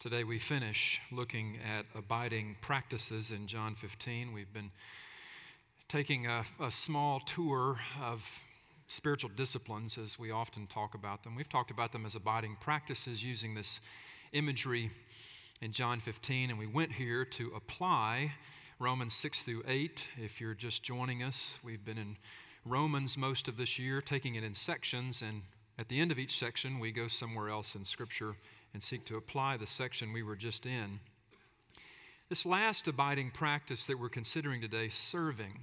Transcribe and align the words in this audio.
Today 0.00 0.24
we 0.24 0.38
finish 0.38 1.00
looking 1.10 1.58
at 1.78 1.86
abiding 1.94 2.56
practices 2.60 3.30
in 3.30 3.46
John 3.46 3.74
15. 3.74 4.34
We've 4.34 4.52
been 4.52 4.70
taking 5.88 6.26
a, 6.26 6.44
a, 6.60 6.70
small 6.70 7.20
tour 7.20 7.78
of 8.02 8.42
spiritual 8.86 9.30
disciplines 9.34 9.96
as 9.96 10.18
we 10.18 10.30
often 10.30 10.66
talk 10.66 10.94
about 10.94 11.22
them. 11.22 11.34
We've 11.34 11.48
talked 11.48 11.70
about 11.70 11.90
them 11.90 12.04
as 12.04 12.16
abiding 12.16 12.58
practices 12.60 13.24
using 13.24 13.54
this 13.54 13.80
imagery 14.32 14.90
in 15.62 15.72
John 15.72 16.00
15, 16.00 16.50
and 16.50 16.58
we 16.58 16.66
went 16.66 16.92
here 16.92 17.24
to 17.24 17.52
apply 17.56 18.30
Romans 18.78 19.14
6 19.14 19.44
through 19.44 19.62
8. 19.66 20.10
If 20.22 20.38
you're 20.38 20.54
just 20.54 20.82
joining 20.82 21.22
us, 21.22 21.58
we've 21.64 21.84
been 21.84 21.98
in 21.98 22.16
Romans 22.66 23.16
most 23.16 23.48
of 23.48 23.56
this 23.56 23.78
year, 23.78 24.02
taking 24.02 24.34
it 24.34 24.44
in 24.44 24.54
sections, 24.54 25.22
and 25.22 25.40
at 25.78 25.88
the 25.88 25.98
end 25.98 26.12
of 26.12 26.18
each 26.18 26.38
section, 26.38 26.78
we 26.78 26.92
go 26.92 27.08
somewhere 27.08 27.48
else 27.48 27.74
in 27.74 27.84
Scripture 27.84 28.34
and 28.74 28.82
seek 28.82 29.04
to 29.06 29.16
apply 29.16 29.56
the 29.56 29.66
section 29.66 30.12
we 30.12 30.22
were 30.22 30.36
just 30.36 30.66
in. 30.66 30.98
This 32.28 32.44
last 32.44 32.88
abiding 32.88 33.30
practice 33.30 33.86
that 33.86 33.98
we're 33.98 34.08
considering 34.08 34.60
today, 34.60 34.88
serving. 34.88 35.60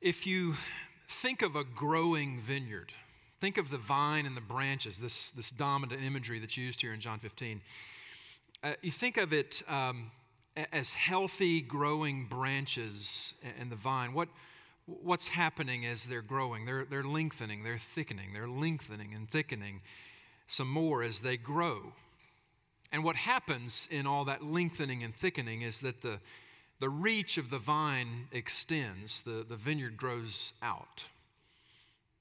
If 0.00 0.26
you 0.26 0.54
think 1.08 1.42
of 1.42 1.56
a 1.56 1.64
growing 1.64 2.38
vineyard, 2.38 2.92
think 3.40 3.58
of 3.58 3.70
the 3.70 3.78
vine 3.78 4.24
and 4.24 4.36
the 4.36 4.40
branches, 4.40 5.00
this, 5.00 5.32
this 5.32 5.50
dominant 5.50 6.00
imagery 6.02 6.38
that's 6.38 6.56
used 6.56 6.80
here 6.80 6.92
in 6.92 7.00
John 7.00 7.18
15. 7.18 7.60
Uh, 8.62 8.72
you 8.82 8.92
think 8.92 9.16
of 9.16 9.32
it 9.32 9.62
um, 9.68 10.12
as 10.72 10.94
healthy, 10.94 11.60
growing 11.60 12.26
branches 12.26 13.34
and 13.58 13.70
the 13.70 13.76
vine. 13.76 14.12
What, 14.12 14.28
what's 14.86 15.26
happening 15.26 15.84
as 15.86 16.06
they're 16.06 16.22
growing? 16.22 16.64
They're, 16.64 16.84
they're 16.84 17.02
lengthening, 17.02 17.64
they're 17.64 17.78
thickening, 17.78 18.32
they're 18.32 18.48
lengthening 18.48 19.14
and 19.14 19.28
thickening 19.28 19.80
some 20.48 20.68
more 20.68 21.02
as 21.02 21.20
they 21.20 21.36
grow. 21.36 21.92
And 22.90 23.04
what 23.04 23.16
happens 23.16 23.86
in 23.90 24.06
all 24.06 24.24
that 24.24 24.42
lengthening 24.42 25.04
and 25.04 25.14
thickening 25.14 25.62
is 25.62 25.80
that 25.82 26.00
the, 26.00 26.18
the 26.80 26.88
reach 26.88 27.38
of 27.38 27.50
the 27.50 27.58
vine 27.58 28.26
extends, 28.32 29.22
the, 29.22 29.44
the 29.48 29.56
vineyard 29.56 29.96
grows 29.96 30.54
out. 30.62 31.04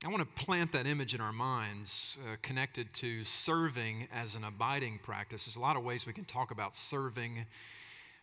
I 0.05 0.09
want 0.09 0.19
to 0.19 0.43
plant 0.43 0.73
that 0.73 0.85
image 0.85 1.15
in 1.15 1.21
our 1.21 1.33
minds 1.33 2.17
uh, 2.21 2.35
connected 2.43 2.93
to 2.95 3.23
serving 3.23 4.07
as 4.13 4.35
an 4.35 4.43
abiding 4.43 4.99
practice. 5.01 5.45
There's 5.45 5.55
a 5.55 5.61
lot 5.61 5.75
of 5.75 5.83
ways 5.83 6.05
we 6.05 6.13
can 6.13 6.25
talk 6.25 6.51
about 6.51 6.75
serving, 6.75 7.45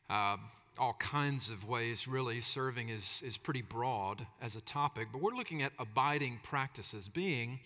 uh, 0.08 0.36
all 0.78 0.94
kinds 1.00 1.50
of 1.50 1.66
ways, 1.68 2.06
really. 2.06 2.40
Serving 2.40 2.90
is, 2.90 3.22
is 3.26 3.36
pretty 3.36 3.62
broad 3.62 4.24
as 4.40 4.54
a 4.54 4.60
topic, 4.60 5.08
but 5.12 5.20
we're 5.20 5.34
looking 5.34 5.62
at 5.62 5.72
abiding 5.80 6.38
practices, 6.44 7.08
being 7.08 7.58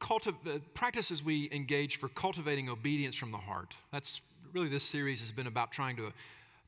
cultiv- 0.00 0.42
the 0.44 0.60
practices 0.74 1.22
we 1.22 1.48
engage 1.52 1.96
for 1.96 2.08
cultivating 2.08 2.68
obedience 2.68 3.14
from 3.14 3.30
the 3.30 3.38
heart. 3.38 3.76
That's 3.92 4.20
really 4.52 4.68
this 4.68 4.84
series 4.84 5.20
has 5.20 5.30
been 5.30 5.46
about 5.46 5.70
trying 5.70 5.96
to 5.96 6.12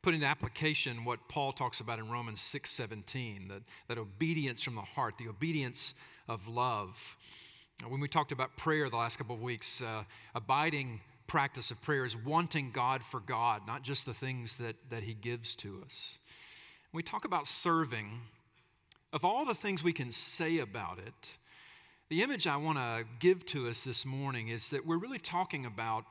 put 0.02 0.14
into 0.14 0.26
application 0.26 1.04
what 1.04 1.18
Paul 1.28 1.52
talks 1.52 1.80
about 1.80 1.98
in 1.98 2.10
Romans 2.10 2.40
6:17, 2.40 3.48
that, 3.48 3.62
that 3.88 3.98
obedience 3.98 4.62
from 4.62 4.74
the 4.74 4.82
heart, 4.82 5.16
the 5.16 5.28
obedience 5.28 5.94
of 6.28 6.46
love. 6.48 7.16
When 7.88 8.00
we 8.00 8.08
talked 8.08 8.32
about 8.32 8.56
prayer 8.56 8.88
the 8.90 8.96
last 8.96 9.16
couple 9.16 9.34
of 9.34 9.42
weeks, 9.42 9.80
uh, 9.80 10.04
abiding 10.34 11.00
practice 11.26 11.70
of 11.70 11.80
prayer 11.80 12.04
is 12.04 12.16
wanting 12.16 12.70
God 12.72 13.02
for 13.02 13.20
God, 13.20 13.66
not 13.66 13.82
just 13.82 14.06
the 14.06 14.14
things 14.14 14.56
that, 14.56 14.76
that 14.90 15.02
He 15.02 15.14
gives 15.14 15.56
to 15.56 15.82
us. 15.84 16.18
When 16.90 16.98
we 16.98 17.02
talk 17.02 17.24
about 17.24 17.48
serving, 17.48 18.20
of 19.12 19.24
all 19.24 19.44
the 19.44 19.54
things 19.54 19.82
we 19.82 19.92
can 19.92 20.10
say 20.10 20.58
about 20.58 20.98
it, 20.98 21.38
the 22.12 22.22
image 22.22 22.46
I 22.46 22.58
want 22.58 22.76
to 22.76 23.06
give 23.20 23.46
to 23.46 23.68
us 23.68 23.84
this 23.84 24.04
morning 24.04 24.48
is 24.48 24.68
that 24.68 24.84
we're 24.84 24.98
really 24.98 25.18
talking 25.18 25.64
about 25.64 26.04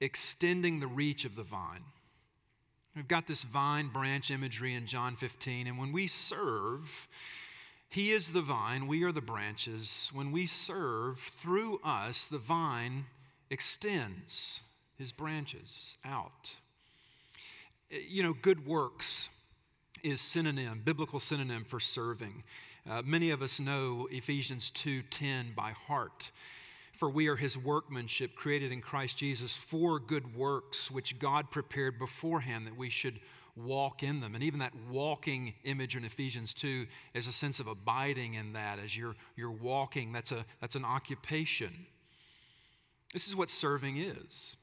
extending 0.00 0.78
the 0.78 0.86
reach 0.86 1.24
of 1.24 1.34
the 1.34 1.42
vine. 1.42 1.82
We've 2.94 3.08
got 3.08 3.26
this 3.26 3.42
vine 3.42 3.88
branch 3.88 4.30
imagery 4.30 4.74
in 4.74 4.86
John 4.86 5.16
15, 5.16 5.66
and 5.66 5.76
when 5.76 5.90
we 5.90 6.06
serve, 6.06 7.08
He 7.88 8.10
is 8.10 8.32
the 8.32 8.40
vine, 8.40 8.86
we 8.86 9.02
are 9.02 9.10
the 9.10 9.20
branches. 9.20 10.12
When 10.14 10.30
we 10.30 10.46
serve, 10.46 11.18
through 11.18 11.80
us, 11.82 12.28
the 12.28 12.38
vine 12.38 13.04
extends 13.50 14.60
His 14.98 15.10
branches 15.10 15.96
out. 16.04 16.54
Eh, 17.90 17.98
you 18.08 18.22
know, 18.22 18.34
good 18.40 18.64
works 18.68 19.28
is 20.04 20.20
synonym, 20.20 20.82
biblical 20.84 21.18
synonym 21.18 21.64
for 21.64 21.80
serving. 21.80 22.44
Uh, 22.88 23.02
many 23.04 23.30
of 23.30 23.42
us 23.42 23.60
know 23.60 24.08
Ephesians 24.10 24.70
2:10 24.70 25.52
by 25.54 25.72
heart. 25.72 26.30
For 26.92 27.08
we 27.08 27.28
are 27.28 27.36
his 27.36 27.56
workmanship 27.56 28.34
created 28.34 28.72
in 28.72 28.82
Christ 28.82 29.16
Jesus 29.16 29.56
for 29.56 29.98
good 29.98 30.36
works 30.36 30.90
which 30.90 31.18
God 31.18 31.50
prepared 31.50 31.98
beforehand 31.98 32.66
that 32.66 32.76
we 32.76 32.90
should 32.90 33.20
walk 33.56 34.02
in 34.02 34.20
them. 34.20 34.34
And 34.34 34.44
even 34.44 34.60
that 34.60 34.74
walking 34.90 35.54
image 35.64 35.96
in 35.96 36.04
Ephesians 36.04 36.52
2 36.54 36.86
is 37.14 37.26
a 37.26 37.32
sense 37.32 37.58
of 37.58 37.66
abiding 37.66 38.34
in 38.34 38.52
that 38.52 38.78
as 38.78 38.96
you're, 38.96 39.16
you're 39.36 39.50
walking. 39.50 40.12
That's, 40.12 40.32
a, 40.32 40.44
that's 40.60 40.76
an 40.76 40.84
occupation. 40.84 41.86
This 43.12 43.28
is 43.28 43.34
what 43.34 43.50
serving 43.50 43.96
is. 43.96 44.56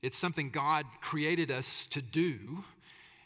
It's 0.00 0.16
something 0.16 0.50
God 0.50 0.84
created 1.00 1.50
us 1.50 1.86
to 1.86 2.02
do 2.02 2.64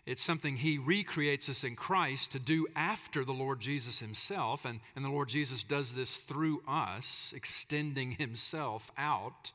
it's 0.07 0.23
something 0.23 0.57
He 0.57 0.79
recreates 0.79 1.49
us 1.49 1.65
in 1.65 1.75
Christ 1.75 2.33
to 2.33 2.39
do 2.39 2.69
after 2.77 3.25
the 3.25 3.33
Lord 3.33 3.59
Jesus 3.59 3.99
Himself. 3.99 4.65
And, 4.65 4.79
and 4.95 5.05
the 5.05 5.11
Lord 5.11 5.29
Jesus 5.29 5.65
does 5.65 5.93
this 5.93 6.19
through 6.19 6.63
us, 6.69 7.35
extending 7.37 8.13
Himself 8.13 8.93
out 8.97 9.51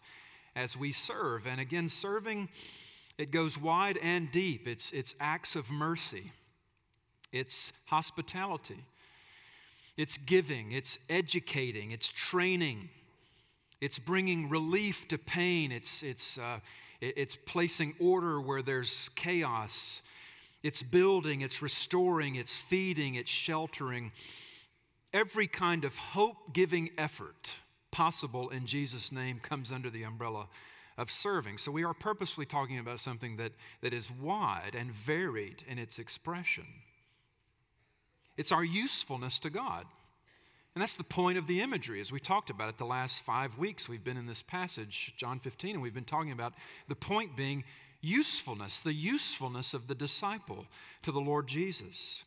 as 0.55 0.75
we 0.75 0.91
serve. 0.91 1.47
And 1.47 1.61
again, 1.61 1.87
serving, 1.87 2.49
it 3.17 3.31
goes 3.31 3.57
wide 3.57 3.97
and 4.03 4.29
deep. 4.31 4.67
It's, 4.67 4.91
it's 4.91 5.15
acts 5.21 5.55
of 5.55 5.71
mercy, 5.71 6.31
it's 7.31 7.71
hospitality, 7.85 8.83
it's 9.95 10.17
giving, 10.17 10.73
it's 10.73 10.99
educating, 11.09 11.91
it's 11.91 12.09
training, 12.09 12.89
it's 13.79 13.99
bringing 13.99 14.49
relief 14.49 15.07
to 15.07 15.17
pain, 15.17 15.71
it's, 15.71 16.03
it's, 16.03 16.37
uh, 16.37 16.59
it's 16.99 17.35
placing 17.35 17.93
order 17.99 18.41
where 18.41 18.61
there's 18.61 19.09
chaos. 19.15 20.01
It's 20.63 20.83
building, 20.83 21.41
it's 21.41 21.61
restoring, 21.61 22.35
it's 22.35 22.55
feeding, 22.55 23.15
it's 23.15 23.31
sheltering. 23.31 24.11
Every 25.13 25.47
kind 25.47 25.85
of 25.85 25.97
hope 25.97 26.53
giving 26.53 26.91
effort 26.97 27.55
possible 27.91 28.49
in 28.49 28.65
Jesus' 28.65 29.11
name 29.11 29.39
comes 29.39 29.71
under 29.71 29.89
the 29.89 30.03
umbrella 30.03 30.47
of 30.97 31.09
serving. 31.09 31.57
So 31.57 31.71
we 31.71 31.83
are 31.83 31.93
purposely 31.93 32.45
talking 32.45 32.79
about 32.79 32.99
something 32.99 33.37
that, 33.37 33.51
that 33.81 33.93
is 33.93 34.11
wide 34.11 34.75
and 34.77 34.91
varied 34.91 35.63
in 35.67 35.79
its 35.79 35.99
expression. 35.99 36.65
It's 38.37 38.51
our 38.51 38.63
usefulness 38.63 39.39
to 39.39 39.49
God. 39.49 39.85
And 40.73 40.81
that's 40.81 40.95
the 40.95 41.03
point 41.03 41.37
of 41.37 41.47
the 41.47 41.61
imagery, 41.61 41.99
as 41.99 42.11
we 42.11 42.19
talked 42.19 42.49
about 42.49 42.69
it 42.69 42.77
the 42.77 42.85
last 42.85 43.23
five 43.23 43.57
weeks. 43.57 43.89
We've 43.89 44.03
been 44.03 44.15
in 44.15 44.25
this 44.25 44.41
passage, 44.41 45.13
John 45.17 45.39
15, 45.39 45.75
and 45.75 45.81
we've 45.81 45.93
been 45.93 46.05
talking 46.05 46.31
about 46.31 46.53
the 46.87 46.95
point 46.95 47.35
being 47.35 47.65
usefulness, 48.01 48.79
the 48.79 48.93
usefulness 48.93 49.73
of 49.73 49.87
the 49.87 49.95
disciple 49.95 50.65
to 51.03 51.11
the 51.11 51.21
Lord 51.21 51.47
Jesus. 51.47 52.25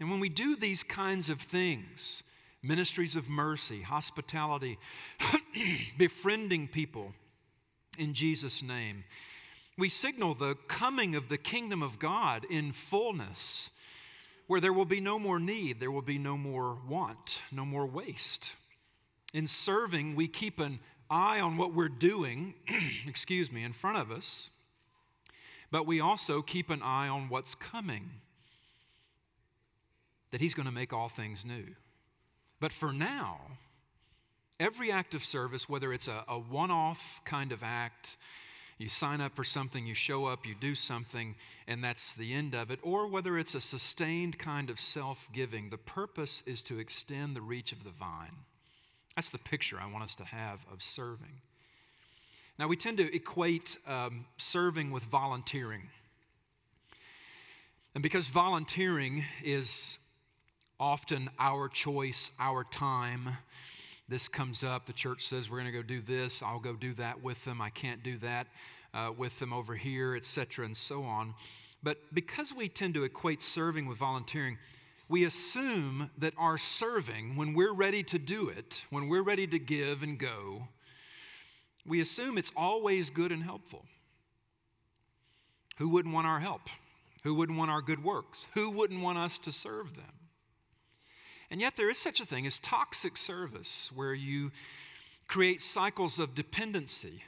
And 0.00 0.10
when 0.10 0.20
we 0.20 0.28
do 0.28 0.56
these 0.56 0.82
kinds 0.82 1.28
of 1.28 1.40
things, 1.40 2.22
ministries 2.62 3.16
of 3.16 3.28
mercy, 3.28 3.82
hospitality, 3.82 4.78
befriending 5.98 6.68
people 6.68 7.12
in 7.98 8.14
Jesus' 8.14 8.62
name, 8.62 9.04
we 9.78 9.88
signal 9.88 10.34
the 10.34 10.54
coming 10.68 11.14
of 11.14 11.28
the 11.28 11.38
kingdom 11.38 11.82
of 11.82 11.98
God 11.98 12.44
in 12.50 12.72
fullness, 12.72 13.70
where 14.46 14.60
there 14.60 14.72
will 14.72 14.84
be 14.84 15.00
no 15.00 15.18
more 15.18 15.40
need, 15.40 15.80
there 15.80 15.90
will 15.90 16.02
be 16.02 16.18
no 16.18 16.36
more 16.36 16.78
want, 16.88 17.40
no 17.50 17.64
more 17.64 17.86
waste. 17.86 18.54
In 19.32 19.46
serving, 19.46 20.14
we 20.14 20.28
keep 20.28 20.60
an 20.60 20.78
eye 21.08 21.40
on 21.40 21.56
what 21.56 21.74
we're 21.74 21.88
doing, 21.88 22.54
excuse 23.06 23.50
me, 23.50 23.64
in 23.64 23.72
front 23.72 23.96
of 23.96 24.10
us 24.10 24.50
but 25.72 25.86
we 25.86 26.00
also 26.00 26.42
keep 26.42 26.70
an 26.70 26.82
eye 26.82 27.08
on 27.08 27.28
what's 27.30 27.56
coming. 27.56 28.10
That 30.30 30.40
He's 30.40 30.54
going 30.54 30.66
to 30.66 30.72
make 30.72 30.92
all 30.92 31.08
things 31.08 31.44
new. 31.44 31.64
But 32.60 32.72
for 32.72 32.92
now, 32.92 33.40
every 34.60 34.92
act 34.92 35.14
of 35.14 35.24
service, 35.24 35.68
whether 35.68 35.92
it's 35.92 36.06
a, 36.06 36.24
a 36.28 36.38
one 36.38 36.70
off 36.70 37.20
kind 37.24 37.50
of 37.50 37.64
act, 37.64 38.16
you 38.78 38.88
sign 38.88 39.20
up 39.20 39.34
for 39.34 39.44
something, 39.44 39.86
you 39.86 39.94
show 39.94 40.26
up, 40.26 40.46
you 40.46 40.54
do 40.60 40.74
something, 40.74 41.34
and 41.66 41.82
that's 41.82 42.14
the 42.14 42.32
end 42.32 42.54
of 42.54 42.70
it, 42.70 42.78
or 42.82 43.08
whether 43.08 43.38
it's 43.38 43.54
a 43.54 43.60
sustained 43.60 44.38
kind 44.38 44.70
of 44.70 44.78
self 44.78 45.28
giving, 45.32 45.70
the 45.70 45.78
purpose 45.78 46.42
is 46.46 46.62
to 46.64 46.78
extend 46.78 47.34
the 47.34 47.40
reach 47.40 47.72
of 47.72 47.82
the 47.82 47.90
vine. 47.90 48.36
That's 49.16 49.30
the 49.30 49.38
picture 49.38 49.78
I 49.80 49.90
want 49.90 50.04
us 50.04 50.14
to 50.16 50.24
have 50.24 50.64
of 50.70 50.82
serving. 50.82 51.40
Now, 52.62 52.68
we 52.68 52.76
tend 52.76 52.98
to 52.98 53.12
equate 53.12 53.76
um, 53.88 54.24
serving 54.36 54.92
with 54.92 55.02
volunteering. 55.02 55.82
And 57.96 58.04
because 58.04 58.28
volunteering 58.28 59.24
is 59.42 59.98
often 60.78 61.28
our 61.40 61.66
choice, 61.66 62.30
our 62.38 62.62
time, 62.62 63.30
this 64.08 64.28
comes 64.28 64.62
up, 64.62 64.86
the 64.86 64.92
church 64.92 65.26
says 65.26 65.50
we're 65.50 65.58
going 65.58 65.72
to 65.72 65.76
go 65.76 65.82
do 65.82 66.00
this, 66.00 66.40
I'll 66.40 66.60
go 66.60 66.74
do 66.74 66.94
that 66.94 67.20
with 67.20 67.44
them. 67.44 67.60
I 67.60 67.70
can't 67.70 68.00
do 68.04 68.16
that 68.18 68.46
uh, 68.94 69.10
with 69.18 69.36
them 69.40 69.52
over 69.52 69.74
here, 69.74 70.14
etc., 70.14 70.64
and 70.64 70.76
so 70.76 71.02
on. 71.02 71.34
But 71.82 71.98
because 72.14 72.54
we 72.54 72.68
tend 72.68 72.94
to 72.94 73.02
equate 73.02 73.42
serving 73.42 73.86
with 73.86 73.98
volunteering, 73.98 74.56
we 75.08 75.24
assume 75.24 76.08
that 76.18 76.32
our 76.38 76.58
serving, 76.58 77.34
when 77.34 77.54
we're 77.54 77.74
ready 77.74 78.04
to 78.04 78.20
do 78.20 78.50
it, 78.50 78.82
when 78.90 79.08
we're 79.08 79.24
ready 79.24 79.48
to 79.48 79.58
give 79.58 80.04
and 80.04 80.16
go, 80.16 80.68
we 81.86 82.00
assume 82.00 82.38
it's 82.38 82.52
always 82.56 83.10
good 83.10 83.32
and 83.32 83.42
helpful. 83.42 83.84
Who 85.78 85.88
wouldn't 85.88 86.14
want 86.14 86.26
our 86.26 86.40
help? 86.40 86.62
Who 87.24 87.34
wouldn't 87.34 87.58
want 87.58 87.70
our 87.70 87.82
good 87.82 88.02
works? 88.02 88.46
Who 88.54 88.70
wouldn't 88.70 89.02
want 89.02 89.18
us 89.18 89.38
to 89.40 89.52
serve 89.52 89.94
them? 89.94 90.04
And 91.50 91.60
yet, 91.60 91.76
there 91.76 91.90
is 91.90 91.98
such 91.98 92.20
a 92.20 92.24
thing 92.24 92.46
as 92.46 92.58
toxic 92.58 93.16
service, 93.16 93.90
where 93.94 94.14
you 94.14 94.50
create 95.28 95.62
cycles 95.62 96.18
of 96.18 96.34
dependency 96.34 97.22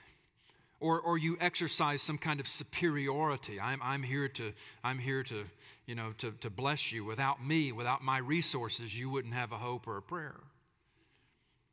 or, 0.81 1.01
or 1.01 1.19
you 1.19 1.37
exercise 1.41 2.03
some 2.03 2.19
kind 2.19 2.41
of 2.41 2.49
superiority. 2.49 3.61
I'm, 3.61 3.81
I'm 3.83 4.03
here 4.03 4.29
to, 4.29 4.53
I'm 4.83 4.99
here 4.99 5.23
to, 5.25 5.45
you 5.87 5.95
know, 5.95 6.12
to, 6.19 6.33
to 6.41 6.51
bless 6.51 6.93
you. 6.93 7.05
Without 7.05 7.45
me, 7.45 7.73
without 7.73 8.03
my 8.03 8.19
resources, 8.19 8.99
you 8.99 9.09
wouldn't 9.11 9.35
have 9.35 9.53
a 9.53 9.56
hope 9.56 9.87
or 9.87 9.97
a 9.97 10.03
prayer. 10.03 10.37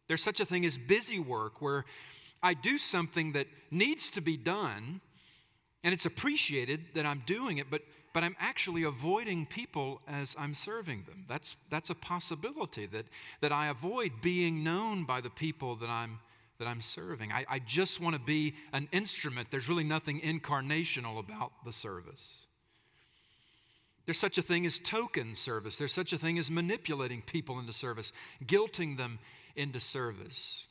There's 0.07 0.23
such 0.23 0.39
a 0.39 0.45
thing 0.45 0.65
as 0.65 0.77
busy 0.77 1.19
work 1.19 1.61
where 1.61 1.85
I 2.43 2.53
do 2.53 2.77
something 2.77 3.33
that 3.33 3.47
needs 3.69 4.09
to 4.11 4.21
be 4.21 4.37
done, 4.37 5.01
and 5.83 5.93
it's 5.93 6.05
appreciated 6.05 6.81
that 6.95 7.05
I'm 7.05 7.23
doing 7.25 7.59
it, 7.59 7.69
but, 7.69 7.81
but 8.13 8.23
I'm 8.23 8.35
actually 8.39 8.83
avoiding 8.83 9.45
people 9.45 10.01
as 10.07 10.35
I'm 10.37 10.55
serving 10.55 11.03
them. 11.03 11.25
That's, 11.27 11.55
that's 11.69 11.89
a 11.89 11.95
possibility 11.95 12.85
that, 12.87 13.05
that 13.41 13.51
I 13.51 13.67
avoid 13.67 14.11
being 14.21 14.63
known 14.63 15.05
by 15.05 15.21
the 15.21 15.29
people 15.29 15.75
that 15.77 15.89
I'm 15.89 16.19
that 16.61 16.67
I'm 16.67 16.81
serving. 16.81 17.31
I, 17.31 17.43
I 17.49 17.57
just 17.57 17.99
want 17.99 18.15
to 18.15 18.21
be 18.21 18.53
an 18.71 18.87
instrument. 18.91 19.49
There's 19.49 19.67
really 19.67 19.83
nothing 19.83 20.21
incarnational 20.21 21.17
about 21.17 21.51
the 21.65 21.73
service. 21.73 22.45
There's 24.05 24.19
such 24.19 24.37
a 24.37 24.43
thing 24.43 24.67
as 24.67 24.77
token 24.77 25.33
service. 25.33 25.79
There's 25.79 25.91
such 25.91 26.13
a 26.13 26.19
thing 26.19 26.37
as 26.37 26.51
manipulating 26.51 27.23
people 27.23 27.57
into 27.57 27.73
service, 27.73 28.13
guilting 28.45 28.95
them 28.95 29.17
into 29.55 29.79
service. 29.79 30.67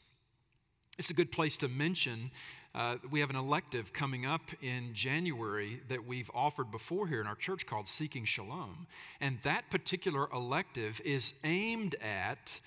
It's 1.00 1.08
a 1.08 1.14
good 1.14 1.32
place 1.32 1.56
to 1.56 1.68
mention. 1.68 2.30
Uh, 2.74 2.96
we 3.10 3.20
have 3.20 3.30
an 3.30 3.36
elective 3.36 3.90
coming 3.90 4.26
up 4.26 4.42
in 4.60 4.92
January 4.92 5.80
that 5.88 6.06
we've 6.06 6.30
offered 6.34 6.70
before 6.70 7.06
here 7.06 7.22
in 7.22 7.26
our 7.26 7.36
church 7.36 7.64
called 7.64 7.88
Seeking 7.88 8.26
Shalom. 8.26 8.86
And 9.22 9.38
that 9.42 9.70
particular 9.70 10.28
elective 10.30 11.00
is 11.02 11.32
aimed 11.42 11.96
at 12.02 12.60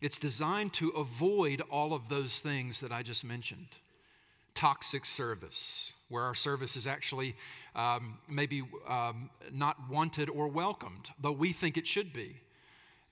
it's 0.00 0.18
designed 0.18 0.72
to 0.74 0.90
avoid 0.90 1.62
all 1.68 1.92
of 1.92 2.08
those 2.08 2.38
things 2.38 2.78
that 2.78 2.92
I 2.92 3.02
just 3.02 3.24
mentioned. 3.24 3.66
Toxic 4.54 5.04
service, 5.04 5.92
where 6.10 6.22
our 6.22 6.36
service 6.36 6.76
is 6.76 6.86
actually 6.86 7.34
um, 7.74 8.18
maybe 8.28 8.62
um, 8.86 9.28
not 9.52 9.76
wanted 9.90 10.30
or 10.30 10.46
welcomed, 10.46 11.10
though 11.20 11.32
we 11.32 11.50
think 11.50 11.76
it 11.76 11.88
should 11.88 12.12
be. 12.12 12.36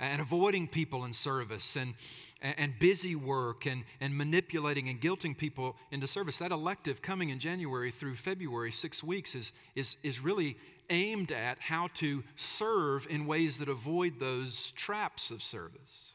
And 0.01 0.21
avoiding 0.23 0.69
people 0.69 1.07
in 1.07 1.13
service 1.13 1.77
and, 1.77 1.95
and 2.41 2.73
busy 2.79 3.17
work 3.17 3.67
and, 3.67 3.83
and 4.01 4.17
manipulating 4.17 4.89
and 4.89 5.01
guilting 5.01 5.37
people 5.37 5.77
into 5.91 6.07
service. 6.07 6.39
That 6.39 6.53
elective 6.53 7.03
coming 7.03 7.31
in 7.31 7.41
January 7.41 7.91
through 7.91 8.15
February, 8.15 8.71
six 8.71 9.03
weeks, 9.03 9.35
is, 9.35 9.53
is, 9.75 9.97
is 10.05 10.21
really 10.21 10.57
aimed 10.91 11.33
at 11.33 11.59
how 11.59 11.89
to 11.95 12.23
serve 12.37 13.07
in 13.11 13.27
ways 13.27 13.59
that 13.59 13.69
avoid 13.69 14.21
those 14.21 14.71
traps 14.73 15.31
of 15.33 15.43
service. 15.43 16.15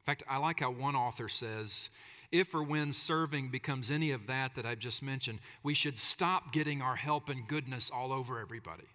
In 0.00 0.04
fact, 0.06 0.22
I 0.28 0.38
like 0.38 0.60
how 0.60 0.70
one 0.70 0.96
author 0.96 1.28
says, 1.28 1.90
if 2.32 2.54
or 2.54 2.62
when 2.62 2.92
serving 2.92 3.50
becomes 3.50 3.90
any 3.90 4.12
of 4.12 4.26
that 4.26 4.54
that 4.54 4.66
I've 4.66 4.78
just 4.78 5.02
mentioned, 5.02 5.38
we 5.62 5.74
should 5.74 5.98
stop 5.98 6.52
getting 6.52 6.82
our 6.82 6.96
help 6.96 7.28
and 7.28 7.46
goodness 7.46 7.90
all 7.90 8.12
over 8.12 8.40
everybody. 8.40 8.86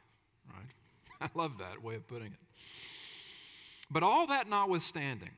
Right? 0.50 1.22
I 1.36 1.40
love 1.40 1.58
that 1.60 1.82
way 1.84 1.96
of 1.96 2.08
putting 2.08 2.28
it. 2.28 2.40
But 3.92 4.04
all 4.04 4.28
that 4.28 4.50
notwithstanding, 4.50 5.32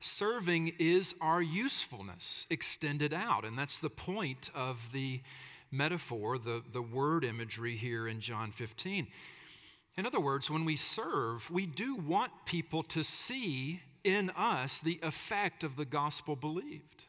serving 0.00 0.74
is 0.78 1.14
our 1.22 1.40
usefulness 1.40 2.46
extended 2.50 3.14
out. 3.14 3.44
And 3.44 3.58
that's 3.58 3.78
the 3.78 3.88
point 3.88 4.50
of 4.54 4.92
the 4.92 5.20
metaphor, 5.72 6.38
the, 6.38 6.62
the 6.72 6.82
word 6.82 7.24
imagery 7.24 7.76
here 7.76 8.06
in 8.06 8.20
John 8.20 8.50
15. 8.50 9.06
In 9.96 10.06
other 10.06 10.20
words, 10.20 10.50
when 10.50 10.64
we 10.64 10.76
serve, 10.76 11.50
we 11.50 11.66
do 11.66 11.96
want 11.96 12.30
people 12.44 12.82
to 12.84 13.02
see 13.02 13.80
in 14.02 14.30
us 14.36 14.80
the 14.80 15.00
effect 15.02 15.64
of 15.64 15.76
the 15.76 15.84
gospel 15.84 16.36
believed. 16.36 17.06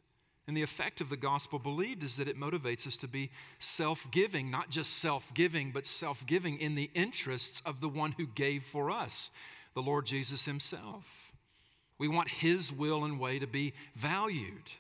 And 0.47 0.55
the 0.55 0.61
effect 0.61 1.01
of 1.01 1.09
the 1.09 1.17
gospel 1.17 1.57
believed 1.57 2.03
is 2.03 2.17
that 2.17 2.27
it 2.27 2.39
motivates 2.39 2.85
us 2.85 2.97
to 2.97 3.07
be 3.07 3.31
self 3.57 4.09
giving, 4.11 4.51
not 4.51 4.69
just 4.69 4.97
self 4.97 5.33
giving, 5.33 5.71
but 5.71 5.87
self 5.87 6.25
giving 6.27 6.59
in 6.59 6.75
the 6.75 6.91
interests 6.93 7.61
of 7.65 7.81
the 7.81 7.89
one 7.89 8.11
who 8.11 8.27
gave 8.27 8.63
for 8.63 8.91
us, 8.91 9.31
the 9.75 9.81
Lord 9.81 10.05
Jesus 10.05 10.45
Himself. 10.45 11.33
We 11.99 12.07
want 12.07 12.29
His 12.29 12.73
will 12.73 13.05
and 13.05 13.19
way 13.19 13.37
to 13.37 13.47
be 13.47 13.73
valued. 13.93 14.71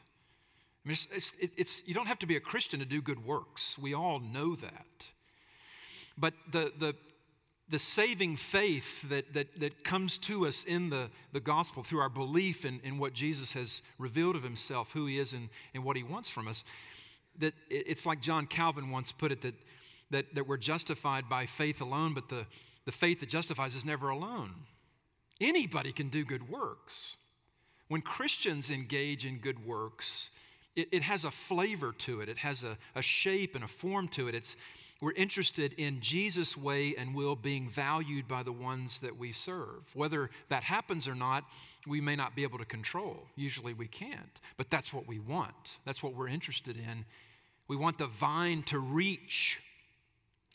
I 0.83 0.89
mean, 0.89 0.93
it's, 0.93 1.07
it's, 1.11 1.33
it's, 1.57 1.87
you 1.87 1.93
don't 1.93 2.07
have 2.07 2.19
to 2.19 2.27
be 2.27 2.35
a 2.35 2.39
Christian 2.41 2.79
to 2.79 2.85
do 2.85 3.01
good 3.01 3.25
works. 3.25 3.77
We 3.77 3.93
all 3.93 4.19
know 4.19 4.55
that. 4.55 5.07
But 6.17 6.33
the, 6.51 6.71
the, 6.77 6.95
the 7.69 7.79
saving 7.79 8.35
faith 8.35 9.09
that, 9.09 9.33
that, 9.33 9.59
that 9.59 9.83
comes 9.83 10.17
to 10.19 10.45
us 10.45 10.63
in 10.63 10.89
the, 10.89 11.09
the 11.33 11.39
gospel 11.39 11.83
through 11.83 11.99
our 11.99 12.09
belief 12.09 12.65
in, 12.65 12.79
in 12.83 12.99
what 12.99 13.13
Jesus 13.13 13.51
has 13.53 13.81
revealed 13.97 14.35
of 14.35 14.43
himself, 14.43 14.91
who 14.91 15.07
he 15.07 15.17
is, 15.17 15.33
and, 15.33 15.49
and 15.73 15.83
what 15.83 15.97
he 15.97 16.03
wants 16.03 16.29
from 16.29 16.47
us, 16.47 16.63
that 17.39 17.53
it's 17.69 18.05
like 18.05 18.21
John 18.21 18.45
Calvin 18.45 18.91
once 18.91 19.11
put 19.11 19.31
it 19.31 19.41
that, 19.41 19.55
that, 20.11 20.35
that 20.35 20.47
we're 20.47 20.57
justified 20.57 21.27
by 21.27 21.45
faith 21.45 21.81
alone, 21.81 22.13
but 22.13 22.29
the, 22.29 22.45
the 22.85 22.91
faith 22.91 23.19
that 23.21 23.29
justifies 23.29 23.75
is 23.75 23.85
never 23.85 24.09
alone. 24.09 24.53
Anybody 25.41 25.91
can 25.91 26.09
do 26.09 26.23
good 26.23 26.49
works. 26.49 27.17
When 27.87 28.01
Christians 28.01 28.71
engage 28.71 29.25
in 29.25 29.37
good 29.37 29.63
works, 29.65 30.31
it, 30.75 30.89
it 30.91 31.01
has 31.03 31.25
a 31.25 31.31
flavor 31.31 31.93
to 31.99 32.21
it, 32.21 32.29
it 32.29 32.37
has 32.37 32.63
a, 32.63 32.77
a 32.95 33.01
shape 33.01 33.55
and 33.55 33.63
a 33.63 33.67
form 33.67 34.07
to 34.09 34.27
it. 34.27 34.35
It's, 34.35 34.55
we're 35.01 35.13
interested 35.13 35.73
in 35.73 35.99
Jesus' 35.99 36.57
way 36.57 36.95
and 36.97 37.13
will 37.13 37.35
being 37.35 37.69
valued 37.69 38.27
by 38.27 38.43
the 38.43 38.51
ones 38.51 38.99
that 39.01 39.15
we 39.15 39.31
serve. 39.31 39.93
Whether 39.93 40.29
that 40.49 40.63
happens 40.63 41.07
or 41.07 41.15
not, 41.15 41.43
we 41.85 42.01
may 42.01 42.15
not 42.15 42.35
be 42.35 42.43
able 42.43 42.57
to 42.59 42.65
control. 42.65 43.27
Usually 43.35 43.73
we 43.73 43.87
can't, 43.87 44.41
but 44.57 44.69
that's 44.69 44.93
what 44.93 45.07
we 45.07 45.19
want. 45.19 45.79
That's 45.85 46.01
what 46.01 46.15
we're 46.15 46.29
interested 46.29 46.77
in. 46.77 47.05
We 47.67 47.75
want 47.75 47.97
the 47.97 48.07
vine 48.07 48.63
to 48.63 48.79
reach, 48.79 49.61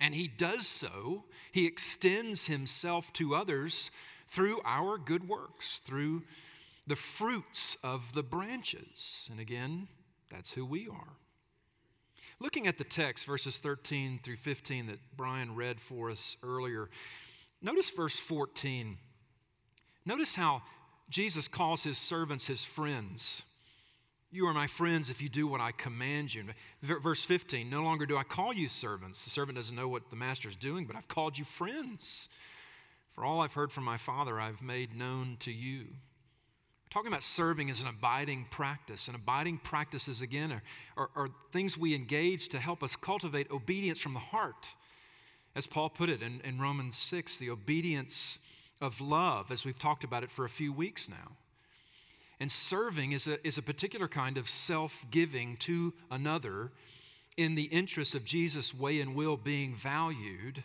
and 0.00 0.14
He 0.14 0.28
does 0.28 0.66
so. 0.66 1.24
He 1.52 1.66
extends 1.66 2.46
Himself 2.46 3.12
to 3.14 3.34
others 3.34 3.90
through 4.30 4.60
our 4.64 4.96
good 4.96 5.28
works, 5.28 5.80
through 5.84 6.22
the 6.86 6.96
fruits 6.96 7.76
of 7.82 8.12
the 8.12 8.22
branches. 8.22 9.28
And 9.30 9.40
again, 9.40 9.88
that's 10.30 10.52
who 10.52 10.64
we 10.64 10.88
are. 10.88 11.16
Looking 12.38 12.66
at 12.66 12.78
the 12.78 12.84
text, 12.84 13.26
verses 13.26 13.58
13 13.58 14.20
through 14.22 14.36
15 14.36 14.86
that 14.86 14.98
Brian 15.16 15.54
read 15.54 15.80
for 15.80 16.10
us 16.10 16.36
earlier, 16.42 16.88
notice 17.60 17.90
verse 17.90 18.18
14. 18.18 18.96
Notice 20.06 20.34
how 20.34 20.62
Jesus 21.10 21.48
calls 21.48 21.82
his 21.82 21.98
servants 21.98 22.46
his 22.46 22.64
friends. 22.64 23.42
You 24.32 24.46
are 24.46 24.54
my 24.54 24.68
friends 24.68 25.10
if 25.10 25.20
you 25.20 25.28
do 25.28 25.48
what 25.48 25.60
I 25.60 25.72
command 25.72 26.32
you. 26.32 26.44
Verse 26.82 27.24
15, 27.24 27.68
no 27.68 27.82
longer 27.82 28.06
do 28.06 28.16
I 28.16 28.22
call 28.22 28.54
you 28.54 28.68
servants. 28.68 29.24
The 29.24 29.30
servant 29.30 29.56
doesn't 29.56 29.74
know 29.74 29.88
what 29.88 30.08
the 30.08 30.16
master 30.16 30.48
is 30.48 30.56
doing, 30.56 30.86
but 30.86 30.96
I've 30.96 31.08
called 31.08 31.36
you 31.36 31.44
friends. 31.44 32.28
For 33.20 33.26
all 33.26 33.42
I've 33.42 33.52
heard 33.52 33.70
from 33.70 33.84
my 33.84 33.98
Father, 33.98 34.40
I've 34.40 34.62
made 34.62 34.96
known 34.96 35.36
to 35.40 35.52
you 35.52 35.88
talking 36.88 37.08
about 37.08 37.22
serving 37.22 37.70
as 37.70 37.82
an 37.82 37.86
abiding 37.86 38.46
practice. 38.50 39.08
And 39.08 39.14
abiding 39.14 39.58
practices, 39.58 40.22
again, 40.22 40.50
are, 40.52 40.62
are, 40.96 41.10
are, 41.14 41.28
things 41.52 41.76
we 41.76 41.94
engage 41.94 42.48
to 42.48 42.58
help 42.58 42.82
us 42.82 42.96
cultivate 42.96 43.50
obedience 43.50 44.00
from 44.00 44.14
the 44.14 44.20
heart. 44.20 44.70
As 45.54 45.66
Paul 45.66 45.90
put 45.90 46.08
it 46.08 46.22
in, 46.22 46.40
in 46.44 46.58
Romans 46.58 46.96
6, 46.96 47.36
the 47.36 47.50
obedience 47.50 48.38
of 48.80 48.98
love, 49.02 49.50
as 49.50 49.66
we've 49.66 49.78
talked 49.78 50.02
about 50.02 50.22
it 50.22 50.30
for 50.30 50.46
a 50.46 50.48
few 50.48 50.72
weeks 50.72 51.06
now. 51.06 51.36
And 52.40 52.50
serving 52.50 53.12
is 53.12 53.26
a, 53.26 53.46
is 53.46 53.58
a 53.58 53.62
particular 53.62 54.08
kind 54.08 54.38
of 54.38 54.48
self 54.48 55.04
giving 55.10 55.56
to 55.56 55.92
another 56.10 56.72
in 57.36 57.54
the 57.54 57.64
interest 57.64 58.14
of 58.14 58.24
Jesus' 58.24 58.74
way 58.74 59.02
and 59.02 59.14
will 59.14 59.36
being 59.36 59.74
valued. 59.74 60.64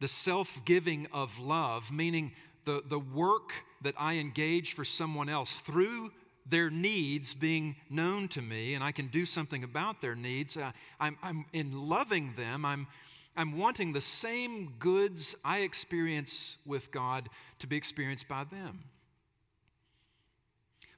The 0.00 0.08
self 0.08 0.64
giving 0.64 1.06
of 1.12 1.38
love, 1.38 1.92
meaning 1.92 2.32
the, 2.64 2.82
the 2.88 2.98
work 2.98 3.52
that 3.82 3.94
I 3.98 4.14
engage 4.14 4.74
for 4.74 4.84
someone 4.84 5.28
else 5.28 5.60
through 5.60 6.10
their 6.46 6.70
needs 6.70 7.34
being 7.34 7.76
known 7.88 8.28
to 8.28 8.42
me, 8.42 8.74
and 8.74 8.82
I 8.82 8.92
can 8.92 9.06
do 9.08 9.24
something 9.24 9.62
about 9.64 10.00
their 10.00 10.16
needs. 10.16 10.56
Uh, 10.56 10.72
I'm, 10.98 11.16
I'm 11.22 11.44
in 11.52 11.88
loving 11.88 12.32
them, 12.36 12.64
I'm, 12.64 12.86
I'm 13.36 13.56
wanting 13.56 13.92
the 13.92 14.00
same 14.00 14.74
goods 14.78 15.34
I 15.44 15.60
experience 15.60 16.58
with 16.66 16.90
God 16.90 17.28
to 17.60 17.66
be 17.66 17.76
experienced 17.76 18.28
by 18.28 18.44
them. 18.44 18.80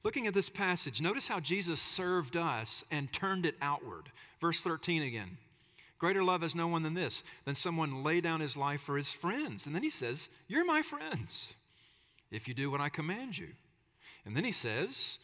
Looking 0.04 0.26
at 0.26 0.34
this 0.34 0.48
passage, 0.48 1.00
notice 1.00 1.28
how 1.28 1.38
Jesus 1.38 1.80
served 1.80 2.36
us 2.36 2.84
and 2.90 3.12
turned 3.12 3.46
it 3.46 3.54
outward. 3.62 4.10
Verse 4.40 4.60
13 4.60 5.02
again. 5.02 5.38
Greater 6.02 6.24
love 6.24 6.42
has 6.42 6.56
no 6.56 6.66
one 6.66 6.82
than 6.82 6.94
this, 6.94 7.22
than 7.44 7.54
someone 7.54 8.02
lay 8.02 8.20
down 8.20 8.40
his 8.40 8.56
life 8.56 8.80
for 8.80 8.96
his 8.96 9.12
friends. 9.12 9.66
And 9.66 9.74
then 9.74 9.84
he 9.84 9.90
says, 9.90 10.30
You're 10.48 10.64
my 10.64 10.82
friends 10.82 11.54
if 12.32 12.48
you 12.48 12.54
do 12.54 12.72
what 12.72 12.80
I 12.80 12.88
command 12.88 13.38
you. 13.38 13.46
And 14.26 14.36
then 14.36 14.42
he 14.42 14.50
says, 14.50 15.20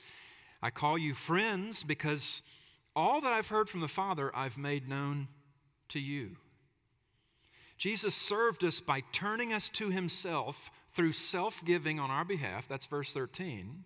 I 0.63 0.71
call 0.71 0.97
you 0.97 1.15
friends 1.15 1.83
because 1.83 2.43
all 2.95 3.21
that 3.23 3.33
I've 3.33 3.49
heard 3.49 3.69
from 3.69 3.81
the 3.81 3.89
Father 3.89 4.31
I've 4.33 4.57
made 4.57 4.89
known 4.89 5.27
to 5.89 5.99
you. 5.99 6.37
Jesus 7.77 8.15
served 8.15 8.63
us 8.63 8.81
by 8.81 9.03
turning 9.11 9.53
us 9.53 9.69
to 9.71 9.91
himself 9.91 10.71
through 10.93 11.11
self 11.11 11.65
giving 11.65 11.99
on 11.99 12.13
our 12.13 12.25
behalf. 12.25 12.69
That's 12.69 12.87
verse 12.87 13.13
13. 13.13 13.83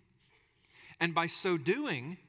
And 0.99 1.15
by 1.15 1.25
so 1.25 1.57
doing, 1.57 2.19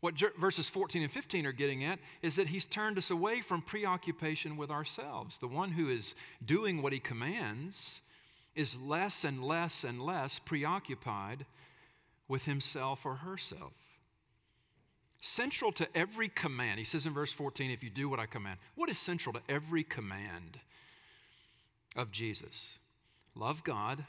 what 0.00 0.14
verses 0.38 0.68
14 0.68 1.02
and 1.02 1.10
15 1.10 1.46
are 1.46 1.52
getting 1.52 1.84
at 1.84 1.98
is 2.22 2.36
that 2.36 2.46
he's 2.46 2.66
turned 2.66 2.98
us 2.98 3.10
away 3.10 3.40
from 3.40 3.62
preoccupation 3.62 4.56
with 4.56 4.70
ourselves. 4.70 5.38
The 5.38 5.48
one 5.48 5.70
who 5.70 5.88
is 5.88 6.14
doing 6.44 6.82
what 6.82 6.92
he 6.92 7.00
commands 7.00 8.02
is 8.54 8.78
less 8.80 9.24
and 9.24 9.42
less 9.42 9.84
and 9.84 10.00
less 10.00 10.38
preoccupied 10.38 11.44
with 12.28 12.44
himself 12.44 13.06
or 13.06 13.16
herself. 13.16 13.72
Central 15.20 15.72
to 15.72 15.88
every 15.96 16.28
command, 16.28 16.78
he 16.78 16.84
says 16.84 17.06
in 17.06 17.12
verse 17.12 17.32
14, 17.32 17.72
if 17.72 17.82
you 17.82 17.90
do 17.90 18.08
what 18.08 18.20
I 18.20 18.26
command. 18.26 18.58
What 18.76 18.88
is 18.88 18.98
central 18.98 19.32
to 19.32 19.42
every 19.48 19.82
command 19.82 20.60
of 21.96 22.12
Jesus? 22.12 22.78
Love 23.34 23.64
God 23.64 24.04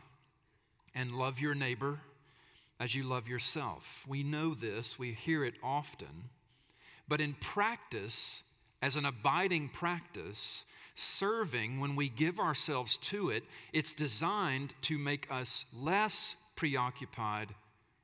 and 0.94 1.16
love 1.16 1.40
your 1.40 1.56
neighbor 1.56 2.00
as 2.80 2.96
you 2.96 3.04
love 3.04 3.28
yourself. 3.28 4.06
We 4.08 4.24
know 4.24 4.54
this, 4.54 4.98
we 4.98 5.12
hear 5.12 5.44
it 5.44 5.56
often. 5.64 6.30
But 7.08 7.22
in 7.22 7.34
practice, 7.34 8.44
as 8.82 8.96
an 8.96 9.06
abiding 9.06 9.70
practice, 9.70 10.66
serving, 10.96 11.80
when 11.80 11.96
we 11.96 12.10
give 12.10 12.40
ourselves 12.40 12.98
to 12.98 13.30
it, 13.30 13.44
it's 13.74 13.94
designed 13.94 14.74
to 14.84 14.98
make 14.98 15.32
us 15.32 15.66
less 15.74 16.36
preoccupied 16.56 17.50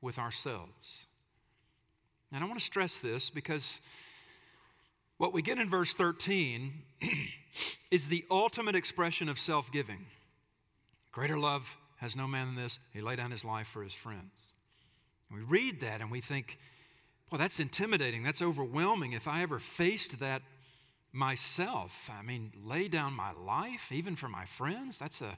with 0.00 0.18
ourselves. 0.18 1.06
And 2.32 2.42
I 2.42 2.46
want 2.46 2.58
to 2.58 2.64
stress 2.64 2.98
this 2.98 3.30
because 3.30 3.80
what 5.18 5.32
we 5.32 5.40
get 5.40 5.58
in 5.58 5.68
verse 5.68 5.94
13 5.94 6.72
is 7.90 8.08
the 8.08 8.24
ultimate 8.30 8.74
expression 8.74 9.28
of 9.28 9.38
self 9.38 9.72
giving. 9.72 10.04
Greater 11.12 11.38
love 11.38 11.76
has 11.96 12.16
no 12.16 12.26
man 12.26 12.48
than 12.48 12.56
this. 12.56 12.78
He 12.92 13.00
laid 13.00 13.16
down 13.16 13.30
his 13.30 13.44
life 13.44 13.68
for 13.68 13.82
his 13.82 13.94
friends. 13.94 14.52
We 15.32 15.40
read 15.40 15.80
that 15.80 16.00
and 16.00 16.10
we 16.10 16.20
think, 16.20 16.58
well, 17.30 17.38
that's 17.38 17.60
intimidating. 17.60 18.22
That's 18.22 18.42
overwhelming. 18.42 19.12
If 19.12 19.26
I 19.26 19.42
ever 19.42 19.58
faced 19.58 20.20
that 20.20 20.42
myself, 21.12 22.10
I 22.12 22.22
mean, 22.22 22.52
lay 22.62 22.88
down 22.88 23.14
my 23.14 23.32
life, 23.32 23.90
even 23.90 24.16
for 24.16 24.28
my 24.28 24.44
friends, 24.44 24.98
that's 24.98 25.22
a, 25.22 25.36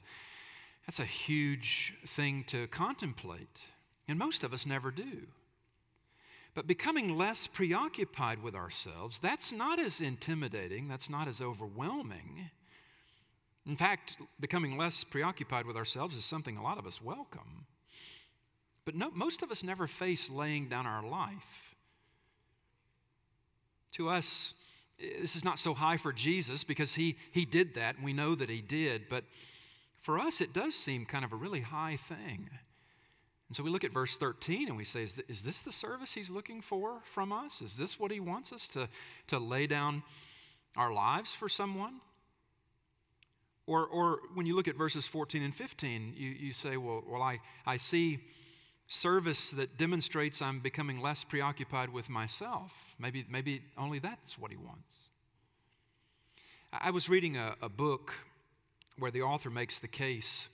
that's 0.85 0.99
a 0.99 1.05
huge 1.05 1.93
thing 2.05 2.43
to 2.47 2.67
contemplate. 2.67 3.65
And 4.07 4.19
most 4.19 4.43
of 4.43 4.53
us 4.53 4.65
never 4.65 4.91
do. 4.91 5.27
But 6.53 6.67
becoming 6.67 7.17
less 7.17 7.47
preoccupied 7.47 8.43
with 8.43 8.55
ourselves, 8.55 9.19
that's 9.19 9.51
not 9.51 9.79
as 9.79 10.01
intimidating, 10.01 10.87
that's 10.87 11.09
not 11.09 11.27
as 11.27 11.41
overwhelming. 11.41 12.49
In 13.65 13.75
fact, 13.75 14.17
becoming 14.39 14.77
less 14.77 15.03
preoccupied 15.03 15.65
with 15.65 15.77
ourselves 15.77 16.17
is 16.17 16.25
something 16.25 16.57
a 16.57 16.63
lot 16.63 16.79
of 16.79 16.87
us 16.87 17.01
welcome. 17.01 17.67
But 18.89 18.95
no, 18.95 19.11
most 19.13 19.43
of 19.43 19.51
us 19.51 19.63
never 19.63 19.85
face 19.85 20.31
laying 20.31 20.67
down 20.67 20.87
our 20.87 21.07
life. 21.07 21.75
To 23.91 24.09
us, 24.09 24.55
this 24.97 25.35
is 25.35 25.45
not 25.45 25.59
so 25.59 25.75
high 25.75 25.97
for 25.97 26.11
Jesus 26.11 26.63
because 26.63 26.95
he, 26.95 27.15
he 27.31 27.45
did 27.45 27.75
that, 27.75 27.97
and 27.97 28.03
we 28.03 28.13
know 28.13 28.33
that 28.33 28.49
he 28.49 28.61
did. 28.61 29.03
But 29.07 29.25
for 30.01 30.17
us, 30.17 30.41
it 30.41 30.53
does 30.53 30.73
seem 30.73 31.05
kind 31.05 31.23
of 31.23 31.33
a 31.33 31.35
really 31.35 31.59
high 31.59 31.97
thing. 31.97 32.49
And 33.47 33.55
so 33.55 33.61
we 33.61 33.69
look 33.69 33.83
at 33.83 33.93
verse 33.93 34.17
13 34.17 34.69
and 34.69 34.75
we 34.75 34.85
say, 34.85 35.03
is, 35.03 35.21
is 35.27 35.43
this 35.43 35.61
the 35.61 35.71
service 35.71 36.11
he's 36.11 36.31
looking 36.31 36.59
for 36.59 36.97
from 37.03 37.31
us? 37.31 37.61
Is 37.61 37.77
this 37.77 37.99
what 37.99 38.09
he 38.09 38.19
wants 38.19 38.51
us 38.51 38.67
to, 38.69 38.89
to 39.27 39.37
lay 39.37 39.67
down 39.67 40.01
our 40.75 40.91
lives 40.91 41.31
for 41.31 41.47
someone? 41.47 42.01
Or, 43.67 43.85
or 43.85 44.21
when 44.33 44.47
you 44.47 44.55
look 44.55 44.67
at 44.67 44.75
verses 44.75 45.05
14 45.05 45.43
and 45.43 45.53
15, 45.53 46.15
you, 46.17 46.29
you 46.31 46.53
say, 46.53 46.77
well, 46.77 47.03
well 47.07 47.21
I, 47.21 47.37
I 47.67 47.77
see 47.77 48.17
service 48.89 49.51
that 49.51 49.77
demonstrates 49.77 50.41
I'm 50.41 50.59
becoming 50.59 50.99
less 50.99 51.23
preoccupied 51.23 51.89
with 51.89 52.09
myself. 52.09 52.85
Maybe, 52.99 53.25
maybe 53.29 53.61
only 53.77 53.99
that's 53.99 54.37
what 54.37 54.51
he 54.51 54.57
wants. 54.57 55.09
I 56.73 56.91
was 56.91 57.07
reading 57.07 57.37
a, 57.37 57.55
a 57.61 57.69
book 57.69 58.13
where 58.97 59.11
the 59.11 59.21
author 59.21 59.49
makes 59.49 59.79
the 59.79 59.87
case. 59.87 60.49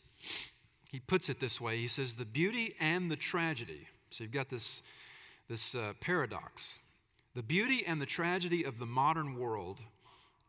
He 0.91 0.99
puts 0.99 1.29
it 1.29 1.39
this 1.39 1.59
way 1.59 1.77
He 1.77 1.87
says, 1.87 2.15
The 2.15 2.25
beauty 2.25 2.75
and 2.79 3.09
the 3.09 3.15
tragedy. 3.15 3.87
So 4.11 4.23
you've 4.23 4.33
got 4.33 4.49
this, 4.49 4.81
this 5.49 5.73
uh, 5.73 5.93
paradox. 5.99 6.79
The 7.35 7.43
beauty 7.43 7.83
and 7.87 8.01
the 8.01 8.05
tragedy 8.05 8.63
of 8.63 8.79
the 8.79 8.85
modern 8.85 9.37
world 9.37 9.81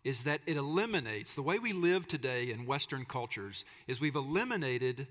is 0.05 0.23
that 0.25 0.41
it 0.47 0.57
eliminates 0.57 1.35
the 1.35 1.43
way 1.43 1.59
we 1.59 1.73
live 1.73 2.07
today 2.07 2.51
in 2.53 2.65
Western 2.65 3.05
cultures, 3.05 3.65
is 3.89 4.01
we've 4.01 4.15
eliminated 4.15 5.09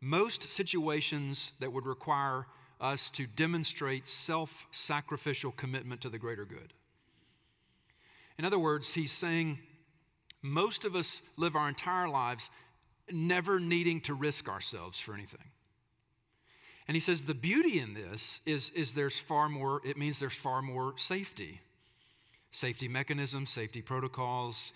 most 0.00 0.42
situations 0.44 1.52
that 1.60 1.72
would 1.72 1.86
require 1.86 2.46
us 2.80 3.10
to 3.10 3.26
demonstrate 3.26 4.06
self 4.06 4.66
sacrificial 4.70 5.52
commitment 5.52 6.00
to 6.02 6.08
the 6.08 6.18
greater 6.18 6.44
good. 6.44 6.72
In 8.38 8.44
other 8.44 8.58
words, 8.58 8.92
he's 8.92 9.12
saying 9.12 9.58
most 10.42 10.84
of 10.84 10.94
us 10.94 11.22
live 11.36 11.56
our 11.56 11.68
entire 11.68 12.08
lives 12.08 12.50
never 13.10 13.58
needing 13.58 14.00
to 14.02 14.14
risk 14.14 14.48
ourselves 14.48 14.98
for 14.98 15.14
anything. 15.14 15.50
And 16.88 16.94
he 16.94 17.00
says 17.00 17.22
the 17.22 17.34
beauty 17.34 17.80
in 17.80 17.94
this 17.94 18.40
is, 18.46 18.70
is 18.70 18.92
there's 18.92 19.18
far 19.18 19.48
more, 19.48 19.80
it 19.84 19.96
means 19.96 20.18
there's 20.18 20.36
far 20.36 20.62
more 20.62 20.94
safety. 20.96 21.60
Safety 22.52 22.88
mechanisms, 22.88 23.50
safety 23.50 23.82
protocols. 23.82 24.72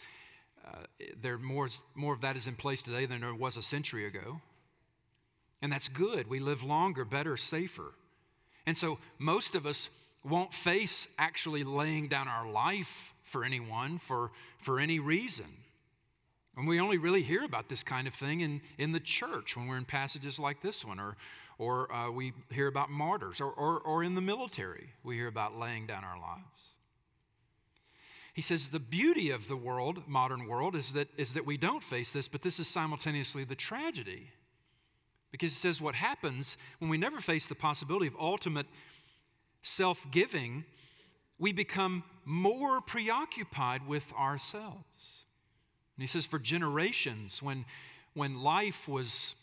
Uh, 0.66 0.78
there 1.20 1.38
more, 1.38 1.68
more 1.94 2.12
of 2.12 2.20
that 2.20 2.36
is 2.36 2.46
in 2.46 2.54
place 2.54 2.82
today 2.82 3.06
than 3.06 3.20
there 3.20 3.34
was 3.34 3.56
a 3.56 3.62
century 3.62 4.06
ago. 4.06 4.40
And 5.62 5.70
that's 5.70 5.88
good. 5.88 6.28
We 6.28 6.40
live 6.40 6.62
longer, 6.62 7.04
better, 7.04 7.36
safer. 7.36 7.92
And 8.66 8.76
so 8.76 8.98
most 9.18 9.54
of 9.54 9.66
us 9.66 9.90
won't 10.24 10.52
face 10.52 11.08
actually 11.18 11.64
laying 11.64 12.08
down 12.08 12.28
our 12.28 12.50
life 12.50 13.14
for 13.22 13.44
anyone 13.44 13.98
for, 13.98 14.30
for 14.58 14.78
any 14.78 14.98
reason. 14.98 15.46
And 16.56 16.66
we 16.66 16.80
only 16.80 16.98
really 16.98 17.22
hear 17.22 17.44
about 17.44 17.68
this 17.68 17.82
kind 17.82 18.06
of 18.06 18.14
thing 18.14 18.40
in, 18.40 18.60
in 18.78 18.92
the 18.92 19.00
church 19.00 19.56
when 19.56 19.66
we're 19.66 19.78
in 19.78 19.84
passages 19.84 20.38
like 20.38 20.60
this 20.60 20.84
one, 20.84 20.98
or, 20.98 21.16
or 21.58 21.92
uh, 21.92 22.10
we 22.10 22.32
hear 22.50 22.66
about 22.66 22.90
martyrs, 22.90 23.40
or, 23.40 23.52
or, 23.52 23.80
or 23.80 24.02
in 24.02 24.14
the 24.14 24.20
military, 24.20 24.88
we 25.04 25.14
hear 25.14 25.28
about 25.28 25.56
laying 25.56 25.86
down 25.86 26.04
our 26.04 26.18
lives. 26.20 26.74
He 28.34 28.42
says 28.42 28.68
the 28.68 28.80
beauty 28.80 29.30
of 29.30 29.46
the 29.48 29.56
world, 29.56 30.02
modern 30.06 30.46
world, 30.46 30.74
is 30.74 30.92
that, 30.92 31.08
is 31.16 31.34
that 31.34 31.46
we 31.46 31.56
don't 31.56 31.82
face 31.82 32.12
this, 32.12 32.28
but 32.28 32.42
this 32.42 32.58
is 32.58 32.68
simultaneously 32.68 33.44
the 33.44 33.54
tragedy 33.54 34.28
because 35.30 35.52
it 35.52 35.56
says 35.56 35.80
what 35.80 35.94
happens 35.94 36.56
when 36.78 36.90
we 36.90 36.98
never 36.98 37.20
face 37.20 37.46
the 37.46 37.54
possibility 37.54 38.06
of 38.06 38.16
ultimate 38.18 38.66
self 39.62 40.10
giving, 40.10 40.64
we 41.38 41.52
become 41.52 42.02
more 42.24 42.80
preoccupied 42.80 43.86
with 43.86 44.12
ourselves. 44.14 45.24
And 45.96 46.02
he 46.02 46.06
says, 46.06 46.26
for 46.26 46.38
generations, 46.38 47.42
when, 47.42 47.64
when 48.14 48.42
life 48.42 48.88
was 48.88 49.34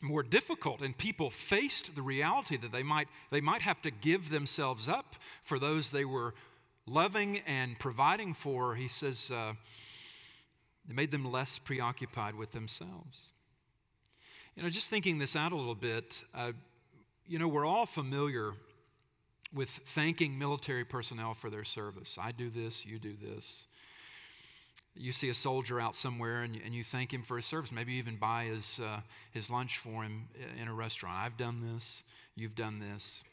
more 0.00 0.22
difficult 0.22 0.80
and 0.80 0.96
people 0.96 1.30
faced 1.30 1.94
the 1.94 2.02
reality 2.02 2.56
that 2.56 2.72
they 2.72 2.82
might, 2.82 3.08
they 3.30 3.40
might 3.40 3.62
have 3.62 3.82
to 3.82 3.90
give 3.90 4.30
themselves 4.30 4.88
up 4.88 5.16
for 5.42 5.58
those 5.58 5.90
they 5.90 6.04
were 6.04 6.34
loving 6.86 7.40
and 7.46 7.78
providing 7.78 8.32
for, 8.34 8.74
he 8.74 8.88
says, 8.88 9.30
uh, 9.30 9.52
it 10.88 10.96
made 10.96 11.10
them 11.10 11.30
less 11.30 11.58
preoccupied 11.58 12.34
with 12.34 12.52
themselves. 12.52 13.32
You 14.60 14.64
know, 14.64 14.70
just 14.70 14.90
thinking 14.90 15.18
this 15.18 15.36
out 15.36 15.52
a 15.52 15.56
little 15.56 15.74
bit, 15.74 16.22
uh, 16.34 16.52
you 17.26 17.38
know, 17.38 17.48
we're 17.48 17.64
all 17.64 17.86
familiar 17.86 18.52
with 19.54 19.70
thanking 19.70 20.38
military 20.38 20.84
personnel 20.84 21.32
for 21.32 21.48
their 21.48 21.64
service. 21.64 22.18
I 22.20 22.32
do 22.32 22.50
this, 22.50 22.84
you 22.84 22.98
do 22.98 23.14
this. 23.16 23.64
You 24.94 25.12
see 25.12 25.30
a 25.30 25.34
soldier 25.34 25.80
out 25.80 25.96
somewhere 25.96 26.42
and 26.42 26.60
and 26.62 26.74
you 26.74 26.84
thank 26.84 27.10
him 27.10 27.22
for 27.22 27.36
his 27.36 27.46
service. 27.46 27.72
Maybe 27.72 27.94
even 27.94 28.16
buy 28.16 28.50
his, 28.54 28.82
uh, 28.84 29.00
his 29.32 29.48
lunch 29.48 29.78
for 29.78 30.02
him 30.02 30.28
in 30.60 30.68
a 30.68 30.74
restaurant. 30.74 31.16
I've 31.16 31.38
done 31.38 31.62
this, 31.72 32.04
you've 32.36 32.54
done 32.54 32.80
this. 32.80 33.24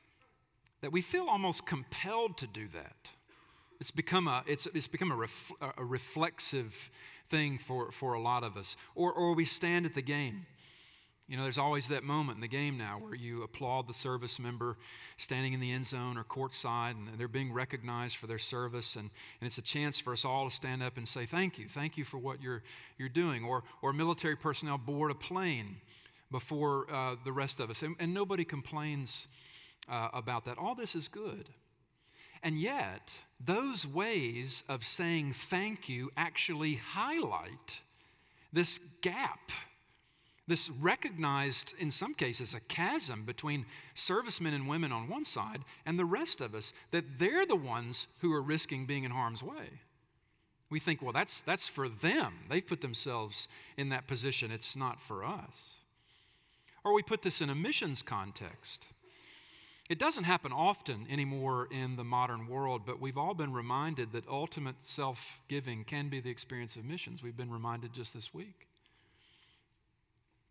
That 0.79 0.93
we 0.93 1.01
feel 1.01 1.27
almost 1.27 1.65
compelled 1.65 2.37
to 2.37 2.47
do 2.47 2.69
that. 2.69 3.11
It's 3.81 3.91
become 3.91 4.29
a, 4.29 4.45
it's, 4.47 4.65
it's 4.67 4.87
become 4.87 5.11
a, 5.11 5.15
ref, 5.17 5.51
a 5.77 5.83
reflexive 5.83 6.89
thing 7.27 7.57
for, 7.57 7.91
for 7.91 8.13
a 8.13 8.21
lot 8.21 8.45
of 8.45 8.55
us. 8.55 8.77
Or, 8.95 9.11
or 9.11 9.35
we 9.35 9.43
stand 9.43 9.85
at 9.85 9.93
the 9.93 10.01
game 10.01 10.45
You 11.27 11.35
know, 11.35 11.43
there's 11.43 11.57
always 11.57 11.89
that 11.89 12.03
moment 12.03 12.37
in 12.37 12.41
the 12.41 12.47
game 12.47 12.77
now 12.77 12.99
where 12.99 13.13
you 13.13 13.43
applaud 13.43 13.85
the 13.85 13.93
service 13.93 14.39
member 14.39 14.77
standing 15.17 15.51
in 15.51 15.59
the 15.59 15.71
end 15.71 15.85
zone 15.85 16.17
or 16.17 16.23
courtside 16.23 16.91
and 16.91 17.07
they're 17.17 17.27
being 17.27 17.51
recognized 17.51 18.15
for 18.15 18.27
their 18.27 18.37
service. 18.37 18.95
And, 18.95 19.09
and 19.41 19.47
it's 19.47 19.57
a 19.57 19.61
chance 19.61 19.99
for 19.99 20.13
us 20.13 20.23
all 20.23 20.47
to 20.47 20.55
stand 20.55 20.81
up 20.81 20.95
and 20.95 21.05
say, 21.05 21.25
Thank 21.25 21.59
you. 21.59 21.67
Thank 21.67 21.97
you 21.97 22.05
for 22.05 22.17
what 22.17 22.41
you're, 22.41 22.63
you're 22.97 23.09
doing. 23.09 23.43
Or, 23.43 23.63
or 23.81 23.91
military 23.91 24.37
personnel 24.37 24.77
board 24.77 25.11
a 25.11 25.15
plane 25.15 25.75
before 26.31 26.87
uh, 26.89 27.15
the 27.25 27.31
rest 27.33 27.59
of 27.59 27.69
us. 27.69 27.83
And, 27.83 27.97
and 27.99 28.13
nobody 28.13 28.45
complains 28.45 29.27
uh, 29.89 30.07
about 30.13 30.45
that. 30.45 30.57
All 30.57 30.75
this 30.75 30.95
is 30.95 31.09
good. 31.09 31.49
And 32.41 32.57
yet, 32.57 33.17
those 33.43 33.85
ways 33.85 34.63
of 34.69 34.85
saying 34.85 35.33
thank 35.33 35.89
you 35.89 36.09
actually 36.15 36.75
highlight 36.75 37.81
this 38.53 38.79
gap 39.01 39.51
this 40.47 40.69
recognized, 40.69 41.73
in 41.79 41.91
some 41.91 42.13
cases, 42.13 42.53
a 42.53 42.61
chasm 42.61 43.23
between 43.23 43.65
servicemen 43.95 44.53
and 44.53 44.67
women 44.67 44.91
on 44.91 45.09
one 45.09 45.25
side 45.25 45.59
and 45.85 45.99
the 45.99 46.05
rest 46.05 46.39
of 46.39 46.55
us, 46.55 46.71
that 46.91 47.19
they're 47.19 47.45
the 47.45 47.55
ones 47.55 48.07
who 48.21 48.33
are 48.33 48.41
risking 48.41 48.85
being 48.85 49.03
in 49.03 49.11
harm's 49.11 49.43
way. 49.43 49.81
We 50.69 50.79
think, 50.79 51.01
well, 51.01 51.13
that's, 51.13 51.41
that's 51.41 51.67
for 51.67 51.87
them. 51.89 52.33
They've 52.49 52.65
put 52.65 52.81
themselves 52.81 53.47
in 53.77 53.89
that 53.89 54.07
position. 54.07 54.51
It's 54.51 54.75
not 54.75 55.01
for 55.01 55.23
us. 55.23 55.77
Or 56.83 56.93
we 56.93 57.03
put 57.03 57.21
this 57.21 57.41
in 57.41 57.49
a 57.49 57.55
missions 57.55 58.01
context. 58.01 58.87
It 59.89 59.99
doesn't 59.99 60.25
happen 60.25 60.51
often 60.51 61.07
anymore 61.09 61.67
in 61.71 61.95
the 61.95 62.03
modern 62.03 62.47
world, 62.47 62.81
but 62.85 62.99
we've 62.99 63.17
all 63.17 63.33
been 63.33 63.53
reminded 63.53 64.11
that 64.11 64.27
ultimate 64.27 64.75
self 64.79 65.39
giving 65.47 65.85
can 65.85 66.09
be 66.09 66.19
the 66.19 66.29
experience 66.29 66.75
of 66.75 66.83
missions. 66.83 67.23
We've 67.23 67.37
been 67.37 67.51
reminded 67.51 67.93
just 67.93 68.13
this 68.13 68.33
week. 68.33 68.66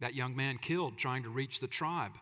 That 0.00 0.14
young 0.14 0.36
man 0.36 0.58
killed 0.58 0.98
trying 0.98 1.22
to 1.22 1.28
reach 1.28 1.60
the 1.60 1.66
tribe 1.66 2.12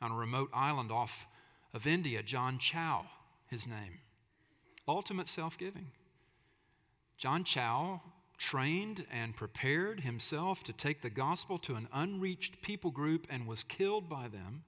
on 0.00 0.12
a 0.12 0.16
remote 0.16 0.50
island 0.52 0.92
off 0.92 1.26
of 1.74 1.86
India, 1.86 2.22
John 2.22 2.58
Chau, 2.58 3.04
his 3.48 3.66
name. 3.66 3.98
Ultimate 4.86 5.28
self 5.28 5.58
giving. 5.58 5.90
John 7.18 7.44
Chau 7.44 8.00
trained 8.38 9.06
and 9.10 9.34
prepared 9.34 10.00
himself 10.00 10.62
to 10.64 10.72
take 10.72 11.00
the 11.00 11.10
gospel 11.10 11.58
to 11.58 11.74
an 11.74 11.88
unreached 11.92 12.60
people 12.62 12.90
group 12.90 13.26
and 13.30 13.46
was 13.46 13.64
killed 13.64 14.08
by 14.08 14.28
them 14.28 14.64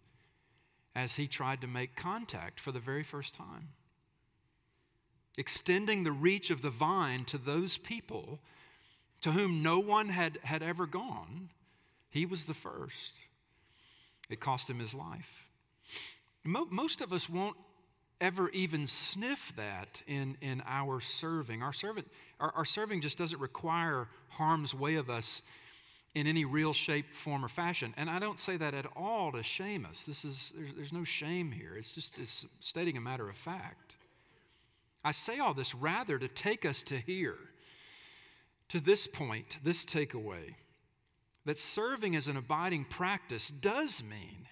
as 0.95 1.17
he 1.17 1.27
tried 1.29 1.61
to 1.61 1.67
make 1.67 1.95
contact 1.95 2.59
for 2.59 2.73
the 2.73 2.81
very 2.81 3.03
first 3.03 3.35
time. 3.35 3.69
Extending 5.37 6.03
the 6.03 6.13
reach 6.13 6.51
of 6.51 6.63
the 6.63 6.71
vine 6.71 7.25
to 7.27 7.39
those 7.39 7.79
people 7.79 8.41
to 9.21 9.33
whom 9.33 9.63
no 9.63 9.79
one 9.79 10.09
had, 10.09 10.39
had 10.43 10.63
ever 10.63 10.87
gone 10.87 11.51
he 12.11 12.27
was 12.27 12.45
the 12.45 12.55
first. 12.55 13.15
It 14.31 14.41
cost 14.41 14.69
him 14.69 14.79
his 14.79 14.95
life. 14.95 15.47
Most 16.45 17.01
of 17.01 17.13
us 17.13 17.29
won't 17.29 17.57
ever 18.21 18.49
even 18.51 18.87
sniff 18.87 19.53
that 19.57 20.03
in, 20.07 20.37
in 20.41 20.63
our 20.67 21.01
serving. 21.01 21.63
Our, 21.63 21.73
servant, 21.73 22.09
our, 22.41 22.53
our 22.57 22.65
serving 22.65 23.01
just 23.01 23.19
doesn't 23.19 23.41
require 23.41 24.09
harm's 24.29 24.75
way 24.75 24.97
of 24.97 25.09
us 25.09 25.43
in 26.15 26.27
any 26.27 26.45
real 26.45 26.73
shape, 26.73 27.15
form, 27.15 27.45
or 27.45 27.49
fashion. 27.49 27.95
And 27.97 28.11
I 28.11 28.19
don't 28.19 28.39
say 28.39 28.57
that 28.57 28.75
at 28.75 28.87
all 28.97 29.33
to 29.33 29.43
shame 29.43 29.87
us. 29.89 30.05
This 30.05 30.25
is, 30.25 30.53
there's, 30.57 30.75
there's 30.75 30.93
no 30.93 31.05
shame 31.05 31.53
here. 31.53 31.77
It's 31.77 31.95
just 31.95 32.19
it's 32.19 32.47
stating 32.61 32.97
a 32.97 33.01
matter 33.01 33.29
of 33.29 33.37
fact. 33.37 33.97
I 35.05 35.13
say 35.13 35.39
all 35.39 35.55
this 35.55 35.75
rather 35.75 36.19
to 36.19 36.29
take 36.29 36.65
us 36.65 36.83
to 36.85 36.97
here, 36.97 37.39
to 38.71 38.81
this 38.81 39.07
point, 39.07 39.59
this 39.63 39.85
takeaway 39.85 40.55
that 41.49 41.59
serving 41.59 42.15
as 42.15 42.29
an 42.29 42.37
abiding 42.37 42.85
practice 42.85 43.49
does 43.49 44.03
mean 44.03 44.47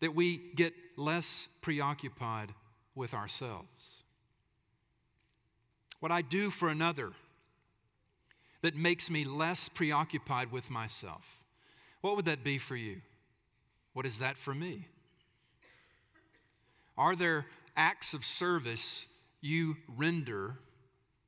that 0.00 0.14
we 0.14 0.38
get 0.54 0.72
less 0.96 1.46
preoccupied 1.60 2.48
with 2.94 3.12
ourselves. 3.12 4.02
What 6.00 6.10
I 6.10 6.22
do 6.22 6.48
for 6.48 6.70
another 6.70 7.12
that 8.62 8.74
makes 8.74 9.10
me 9.10 9.24
less 9.24 9.68
preoccupied 9.68 10.50
with 10.50 10.70
myself. 10.70 11.42
What 12.00 12.16
would 12.16 12.24
that 12.24 12.42
be 12.42 12.56
for 12.56 12.76
you? 12.76 13.02
What 13.92 14.06
is 14.06 14.20
that 14.20 14.38
for 14.38 14.54
me? 14.54 14.88
Are 16.96 17.14
there 17.14 17.44
acts 17.76 18.14
of 18.14 18.24
service 18.24 19.06
you 19.42 19.76
render 19.98 20.54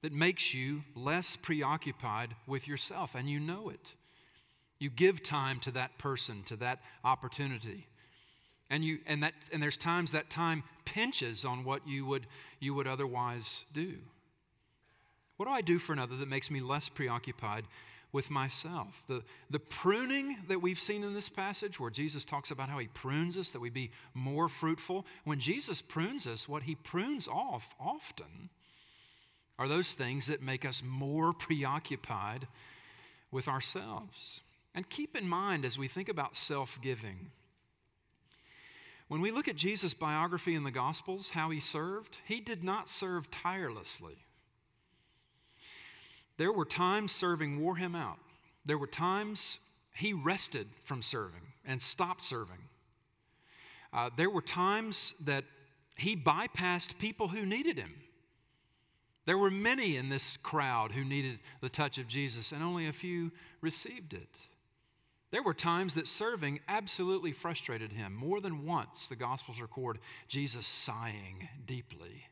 that 0.01 0.15
makes 0.15 0.55
you 0.55 0.83
less 0.95 1.37
preoccupied 1.37 2.31
with 2.47 2.67
yourself 2.67 3.15
and 3.15 3.29
you 3.29 3.39
know 3.39 3.69
it? 3.69 3.95
You 4.79 4.91
give 4.91 5.23
time 5.23 5.61
to 5.61 5.71
that 5.73 5.99
person, 5.99 6.43
to 6.45 6.57
that 6.57 6.81
opportunity. 7.05 7.87
And, 8.71 8.85
you, 8.85 8.99
and, 9.07 9.23
that, 9.23 9.35
and 9.53 9.63
there's 9.63 9.77
times 9.77 10.13
that 10.13 10.31
time 10.31 10.63
pinches 10.85 11.45
on 11.45 11.65
what 11.65 11.87
you 11.87 12.05
would, 12.07 12.27
you 12.61 12.75
would 12.75 12.87
otherwise 12.87 13.65
do. 13.73 13.95
What 15.37 15.47
do 15.47 15.53
I 15.53 15.61
do 15.63 15.79
for 15.79 15.93
another 15.93 16.17
that 16.17 16.29
makes 16.29 16.51
me 16.51 16.61
less 16.61 16.89
preoccupied 16.89 17.65
with 18.13 18.31
myself? 18.31 19.03
The, 19.09 19.23
the 19.51 19.61
pruning 19.61 20.37
that 20.49 20.61
we've 20.61 20.81
seen 20.81 21.03
in 21.03 21.15
this 21.15 21.29
passage, 21.29 21.81
where 21.81 21.91
Jesus 21.91 22.25
talks 22.25 22.51
about 22.51 22.69
how 22.69 22.79
he 22.79 22.89
prunes 22.89 23.37
us, 23.37 23.53
that 23.53 23.61
we 23.61 23.71
be 23.71 23.91
more 24.15 24.49
fruitful. 24.49 25.07
When 25.25 25.39
Jesus 25.39 25.81
prunes 25.81 26.27
us, 26.27 26.49
what 26.49 26.63
he 26.63 26.75
prunes 26.75 27.27
off 27.29 27.75
often 27.81 28.51
are 29.59 29.69
those 29.69 29.95
things 29.95 30.27
that 30.27 30.43
make 30.43 30.65
us 30.65 30.83
more 30.85 31.33
preoccupied 31.33 32.47
with 33.31 33.49
ourselves. 33.49 34.41
And 34.79 34.89
keep 34.89 35.17
in 35.17 35.29
mind 35.29 35.65
as 35.65 35.77
we 35.77 35.89
think 35.89 36.09
about 36.09 36.37
self 36.37 36.81
giving, 36.81 37.33
when 39.09 39.21
we 39.21 39.33
look 39.33 39.49
at 39.49 39.57
Jesus' 39.57 39.93
biography 39.93 40.55
in 40.55 40.63
the 40.63 40.71
Gospels, 40.71 41.33
how 41.33 41.51
he 41.51 41.59
served, 41.59 42.21
he 42.27 42.39
did 42.39 42.63
not 42.63 42.89
serve 42.89 43.29
tirelessly. 43.29 44.15
There 46.37 46.53
were 46.53 46.65
times 46.65 47.11
serving 47.11 47.59
wore 47.59 47.75
him 47.75 47.97
out. 47.97 48.21
There 48.67 48.79
were 48.79 48.87
times 48.87 49.59
he 49.97 50.13
rested 50.13 50.69
from 50.85 51.03
serving 51.03 51.43
and 51.65 51.83
stopped 51.83 52.23
serving. 52.23 52.63
Uh, 53.93 54.11
there 54.17 54.31
were 54.31 54.43
times 54.43 55.15
that 55.25 55.43
he 55.97 56.15
bypassed 56.15 57.01
people 57.01 57.27
who 57.27 57.45
needed 57.45 57.81
him. 57.81 57.97
There 59.27 59.39
were 59.39 59.51
many 59.51 59.97
in 59.97 60.09
this 60.09 60.37
crowd 60.37 60.93
who 60.93 61.05
needed 61.05 61.41
the 61.63 61.69
touch 61.69 61.99
of 61.99 62.07
Jesus, 62.07 62.53
and 62.53 62.63
only 62.63 62.87
a 62.87 62.93
few 62.93 63.33
received 63.61 64.15
it. 64.15 64.39
There 65.31 65.43
were 65.43 65.55
times 65.55 65.95
that 65.95 66.09
serving 66.09 66.61
absolutely 66.69 67.33
frustrated 67.33 67.93
him. 67.93 68.15
More 68.15 68.41
than 68.41 68.65
once, 68.65 69.09
the 69.09 69.17
Gospels 69.17 69.61
record 69.61 69.99
Jesus 70.27 70.67
sighing 70.67 71.49
deeply 71.67 72.25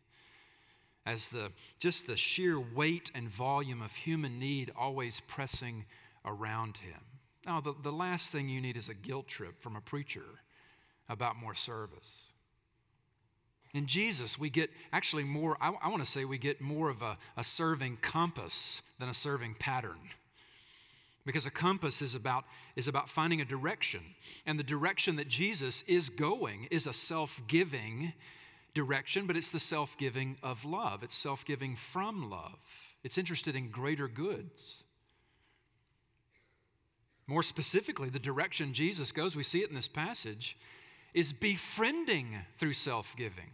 as 1.04 1.28
the, 1.28 1.52
just 1.78 2.06
the 2.06 2.16
sheer 2.16 2.58
weight 2.58 3.10
and 3.14 3.28
volume 3.28 3.80
of 3.82 3.92
human 3.92 4.38
need 4.38 4.72
always 4.76 5.20
pressing 5.20 5.84
around 6.24 6.78
him. 6.78 7.00
Now, 7.46 7.60
the, 7.60 7.74
the 7.82 7.92
last 7.92 8.32
thing 8.32 8.48
you 8.48 8.60
need 8.60 8.76
is 8.76 8.88
a 8.88 8.94
guilt 8.94 9.28
trip 9.28 9.62
from 9.62 9.76
a 9.76 9.80
preacher 9.80 10.24
about 11.08 11.36
more 11.36 11.54
service. 11.54 12.32
In 13.72 13.86
Jesus, 13.86 14.38
we 14.38 14.50
get 14.50 14.70
actually 14.92 15.22
more, 15.22 15.56
I, 15.60 15.70
I 15.82 15.88
want 15.88 16.04
to 16.04 16.10
say 16.10 16.24
we 16.24 16.38
get 16.38 16.60
more 16.60 16.88
of 16.88 17.02
a, 17.02 17.16
a 17.36 17.44
serving 17.44 17.98
compass 18.00 18.82
than 18.98 19.08
a 19.10 19.14
serving 19.14 19.54
pattern 19.60 19.98
because 21.26 21.44
a 21.44 21.50
compass 21.50 22.00
is 22.00 22.14
about, 22.14 22.44
is 22.76 22.88
about 22.88 23.08
finding 23.08 23.40
a 23.40 23.44
direction. 23.44 24.00
And 24.46 24.58
the 24.58 24.64
direction 24.64 25.16
that 25.16 25.28
Jesus 25.28 25.82
is 25.82 26.08
going 26.08 26.68
is 26.70 26.86
a 26.86 26.92
self 26.92 27.42
giving 27.48 28.12
direction, 28.72 29.26
but 29.26 29.36
it's 29.36 29.50
the 29.50 29.60
self 29.60 29.98
giving 29.98 30.36
of 30.42 30.64
love. 30.64 31.02
It's 31.02 31.16
self 31.16 31.44
giving 31.44 31.74
from 31.74 32.30
love. 32.30 32.58
It's 33.02 33.18
interested 33.18 33.56
in 33.56 33.70
greater 33.70 34.08
goods. 34.08 34.84
More 37.26 37.42
specifically, 37.42 38.08
the 38.08 38.20
direction 38.20 38.72
Jesus 38.72 39.10
goes, 39.10 39.34
we 39.34 39.42
see 39.42 39.62
it 39.62 39.68
in 39.68 39.74
this 39.74 39.88
passage, 39.88 40.56
is 41.12 41.32
befriending 41.32 42.36
through 42.56 42.74
self 42.74 43.16
giving. 43.16 43.50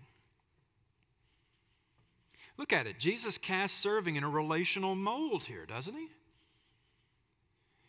Look 2.58 2.74
at 2.74 2.86
it. 2.86 2.98
Jesus 2.98 3.38
casts 3.38 3.80
serving 3.80 4.16
in 4.16 4.24
a 4.24 4.28
relational 4.28 4.94
mold 4.94 5.44
here, 5.44 5.64
doesn't 5.64 5.94
he? 5.94 6.08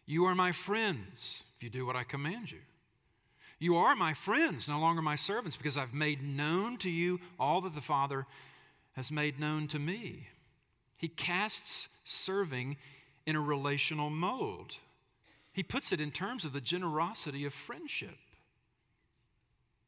You 0.05 0.25
are 0.25 0.35
my 0.35 0.51
friends 0.51 1.43
if 1.55 1.63
you 1.63 1.69
do 1.69 1.85
what 1.85 1.95
I 1.95 2.03
command 2.03 2.51
you. 2.51 2.59
You 3.59 3.77
are 3.77 3.95
my 3.95 4.13
friends, 4.13 4.67
no 4.67 4.79
longer 4.79 5.01
my 5.01 5.15
servants, 5.15 5.55
because 5.55 5.77
I've 5.77 5.93
made 5.93 6.21
known 6.21 6.77
to 6.77 6.89
you 6.89 7.19
all 7.39 7.61
that 7.61 7.73
the 7.73 7.81
Father 7.81 8.25
has 8.93 9.11
made 9.11 9.39
known 9.39 9.67
to 9.69 9.79
me. 9.79 10.27
He 10.97 11.07
casts 11.07 11.87
serving 12.03 12.77
in 13.25 13.35
a 13.35 13.41
relational 13.41 14.09
mode. 14.09 14.75
He 15.53 15.63
puts 15.63 15.93
it 15.93 16.01
in 16.01 16.11
terms 16.11 16.45
of 16.45 16.53
the 16.53 16.61
generosity 16.61 17.45
of 17.45 17.53
friendship. 17.53 18.17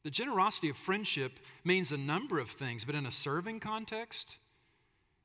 The 0.03 0.11
generosity 0.11 0.69
of 0.69 0.77
friendship 0.77 1.39
means 1.63 1.91
a 1.91 1.97
number 1.97 2.39
of 2.39 2.47
things, 2.47 2.85
but 2.85 2.95
in 2.95 3.07
a 3.07 3.11
serving 3.11 3.59
context, 3.59 4.37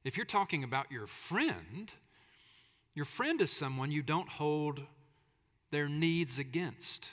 if 0.05 0.16
you're 0.16 0.26
talking 0.26 0.64
about 0.64 0.90
your 0.90 1.07
friend, 1.07 1.92
your 2.94 3.05
friend 3.05 3.40
is 3.40 3.50
someone 3.50 3.92
you 3.92 4.03
don't 4.03 4.29
hold 4.29 4.83
their 5.70 5.88
needs 5.88 6.38
against. 6.38 7.12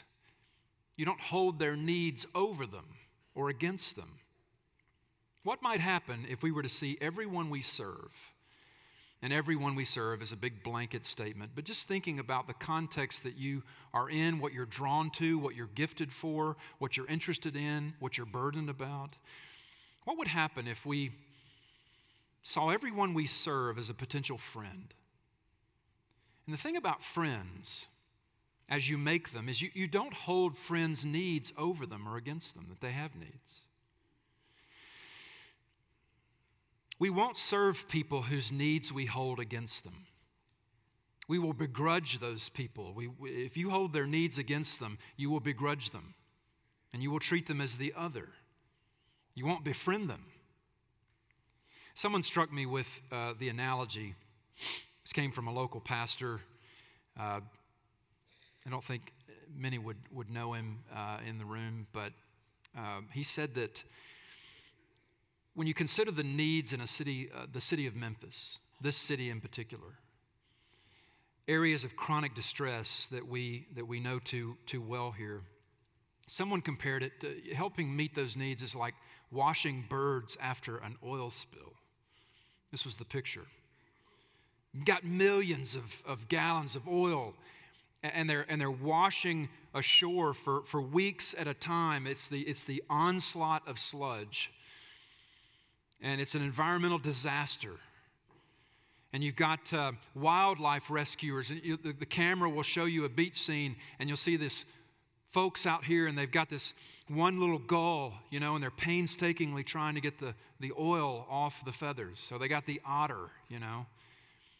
You 0.95 1.05
don't 1.05 1.19
hold 1.19 1.59
their 1.59 1.75
needs 1.75 2.25
over 2.33 2.65
them 2.65 2.85
or 3.35 3.49
against 3.49 3.95
them. 3.95 4.19
What 5.43 5.61
might 5.61 5.79
happen 5.79 6.25
if 6.27 6.43
we 6.43 6.51
were 6.51 6.63
to 6.63 6.69
see 6.69 6.97
everyone 6.99 7.49
we 7.49 7.61
serve, 7.61 8.13
and 9.21 9.31
everyone 9.31 9.75
we 9.75 9.85
serve 9.85 10.21
is 10.21 10.31
a 10.31 10.35
big 10.35 10.63
blanket 10.63 11.05
statement, 11.05 11.51
but 11.55 11.63
just 11.63 11.87
thinking 11.87 12.19
about 12.19 12.47
the 12.47 12.53
context 12.55 13.23
that 13.23 13.37
you 13.37 13.63
are 13.93 14.09
in, 14.09 14.39
what 14.39 14.53
you're 14.53 14.65
drawn 14.65 15.09
to, 15.11 15.39
what 15.39 15.55
you're 15.55 15.69
gifted 15.73 16.11
for, 16.11 16.57
what 16.79 16.97
you're 16.97 17.07
interested 17.07 17.55
in, 17.55 17.93
what 17.99 18.17
you're 18.17 18.25
burdened 18.25 18.69
about? 18.69 19.17
What 20.03 20.17
would 20.17 20.27
happen 20.27 20.67
if 20.67 20.85
we 20.85 21.11
saw 22.43 22.69
everyone 22.69 23.13
we 23.13 23.25
serve 23.25 23.77
as 23.77 23.89
a 23.89 23.93
potential 23.93 24.37
friend? 24.37 24.93
And 26.47 26.53
the 26.53 26.57
thing 26.57 26.77
about 26.77 27.03
friends, 27.03 27.87
as 28.69 28.89
you 28.89 28.97
make 28.97 29.29
them, 29.29 29.49
is 29.49 29.61
you, 29.61 29.69
you 29.73 29.87
don't 29.87 30.13
hold 30.13 30.57
friends' 30.57 31.05
needs 31.05 31.53
over 31.57 31.85
them 31.85 32.07
or 32.07 32.17
against 32.17 32.55
them, 32.55 32.65
that 32.69 32.81
they 32.81 32.91
have 32.91 33.15
needs. 33.15 33.67
We 36.99 37.09
won't 37.09 37.37
serve 37.37 37.87
people 37.87 38.23
whose 38.23 38.51
needs 38.51 38.91
we 38.91 39.05
hold 39.05 39.39
against 39.39 39.83
them. 39.83 40.05
We 41.27 41.37
will 41.37 41.53
begrudge 41.53 42.19
those 42.19 42.49
people. 42.49 42.93
We, 42.95 43.09
if 43.21 43.57
you 43.57 43.69
hold 43.69 43.93
their 43.93 44.07
needs 44.07 44.37
against 44.37 44.79
them, 44.79 44.97
you 45.17 45.29
will 45.29 45.41
begrudge 45.41 45.91
them 45.91 46.15
and 46.93 47.03
you 47.03 47.11
will 47.11 47.19
treat 47.19 47.47
them 47.47 47.59
as 47.59 47.77
the 47.77 47.93
other. 47.95 48.29
You 49.35 49.45
won't 49.45 49.63
befriend 49.63 50.09
them. 50.09 50.23
Someone 51.93 52.23
struck 52.23 52.51
me 52.51 52.65
with 52.65 53.01
uh, 53.11 53.33
the 53.37 53.49
analogy. 53.49 54.15
This 55.07 55.13
came 55.13 55.31
from 55.31 55.47
a 55.47 55.53
local 55.53 55.79
pastor. 55.79 56.41
Uh, 57.17 57.39
I 58.65 58.69
don't 58.69 58.83
think 58.83 59.13
many 59.55 59.77
would, 59.77 59.95
would 60.11 60.29
know 60.29 60.51
him 60.51 60.79
uh, 60.93 61.19
in 61.25 61.37
the 61.37 61.45
room, 61.45 61.87
but 61.93 62.11
um, 62.77 63.07
he 63.13 63.23
said 63.23 63.55
that 63.55 63.85
when 65.53 65.65
you 65.65 65.73
consider 65.73 66.11
the 66.11 66.25
needs 66.25 66.73
in 66.73 66.81
a 66.81 66.87
city, 66.87 67.29
uh, 67.33 67.45
the 67.53 67.61
city 67.61 67.87
of 67.87 67.95
Memphis, 67.95 68.59
this 68.81 68.97
city 68.97 69.29
in 69.29 69.39
particular, 69.39 69.93
areas 71.47 71.85
of 71.85 71.95
chronic 71.95 72.35
distress 72.35 73.07
that 73.07 73.25
we, 73.25 73.65
that 73.75 73.87
we 73.87 74.01
know 74.01 74.19
too, 74.19 74.57
too 74.65 74.81
well 74.81 75.11
here, 75.11 75.39
someone 76.27 76.59
compared 76.59 77.01
it 77.01 77.17
to 77.21 77.55
helping 77.55 77.95
meet 77.95 78.13
those 78.13 78.35
needs 78.35 78.61
is 78.61 78.75
like 78.75 78.95
washing 79.31 79.85
birds 79.87 80.35
after 80.41 80.79
an 80.79 80.97
oil 81.01 81.29
spill. 81.29 81.71
This 82.73 82.83
was 82.83 82.97
the 82.97 83.05
picture. 83.05 83.45
Got 84.85 85.03
millions 85.03 85.75
of, 85.75 86.03
of 86.05 86.27
gallons 86.27 86.75
of 86.75 86.87
oil, 86.87 87.33
and 88.03 88.29
they're, 88.29 88.45
and 88.49 88.59
they're 88.61 88.69
washing 88.69 89.49
ashore 89.73 90.33
for, 90.33 90.61
for 90.61 90.81
weeks 90.81 91.35
at 91.37 91.47
a 91.47 91.53
time. 91.53 92.07
It's 92.07 92.27
the, 92.27 92.41
it's 92.41 92.65
the 92.65 92.83
onslaught 92.89 93.67
of 93.67 93.79
sludge 93.79 94.51
and 96.01 96.21
it's 96.21 96.35
an 96.35 96.41
environmental 96.41 96.97
disaster. 96.97 97.73
And 99.13 99.23
you've 99.23 99.35
got 99.35 99.73
uh, 99.73 99.93
wildlife 100.15 100.91
rescuers. 100.91 101.49
And 101.49 101.63
you, 101.63 101.77
the, 101.77 101.93
the 101.93 102.05
camera 102.05 102.49
will 102.49 102.63
show 102.63 102.85
you 102.85 103.05
a 103.05 103.09
beach 103.09 103.41
scene, 103.41 103.75
and 103.99 104.09
you'll 104.09 104.17
see 104.17 104.35
this 104.35 104.65
folks 105.31 105.65
out 105.65 105.83
here, 105.83 106.07
and 106.07 106.17
they've 106.17 106.31
got 106.31 106.49
this 106.49 106.73
one 107.07 107.39
little 107.39 107.59
gull, 107.59 108.13
you 108.29 108.39
know, 108.39 108.55
and 108.55 108.63
they're 108.63 108.69
painstakingly 108.69 109.63
trying 109.63 109.95
to 109.95 110.01
get 110.01 110.19
the, 110.19 110.35
the 110.59 110.71
oil 110.79 111.25
off 111.29 111.63
the 111.65 111.71
feathers. 111.71 112.19
So 112.19 112.37
they 112.37 112.47
got 112.47 112.65
the 112.65 112.81
otter, 112.85 113.29
you 113.49 113.59
know, 113.59 113.85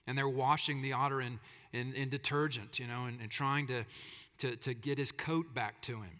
and 0.07 0.17
they're 0.17 0.29
washing 0.29 0.81
the 0.81 0.93
otter 0.93 1.21
in, 1.21 1.39
in, 1.73 1.93
in 1.93 2.09
detergent, 2.09 2.79
you 2.79 2.87
know, 2.87 3.05
and, 3.05 3.19
and 3.21 3.29
trying 3.29 3.67
to, 3.67 3.83
to, 4.39 4.55
to 4.55 4.73
get 4.73 4.97
his 4.97 5.11
coat 5.11 5.53
back 5.53 5.81
to 5.83 5.97
him. 5.97 6.19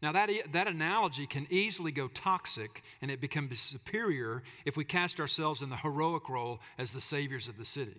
Now, 0.00 0.12
that, 0.12 0.30
that 0.52 0.68
analogy 0.68 1.26
can 1.26 1.46
easily 1.50 1.90
go 1.90 2.08
toxic 2.08 2.82
and 3.02 3.10
it 3.10 3.20
becomes 3.20 3.58
superior 3.58 4.42
if 4.64 4.76
we 4.76 4.84
cast 4.84 5.18
ourselves 5.18 5.62
in 5.62 5.70
the 5.70 5.76
heroic 5.76 6.28
role 6.28 6.60
as 6.78 6.92
the 6.92 7.00
saviors 7.00 7.48
of 7.48 7.58
the 7.58 7.64
city. 7.64 7.96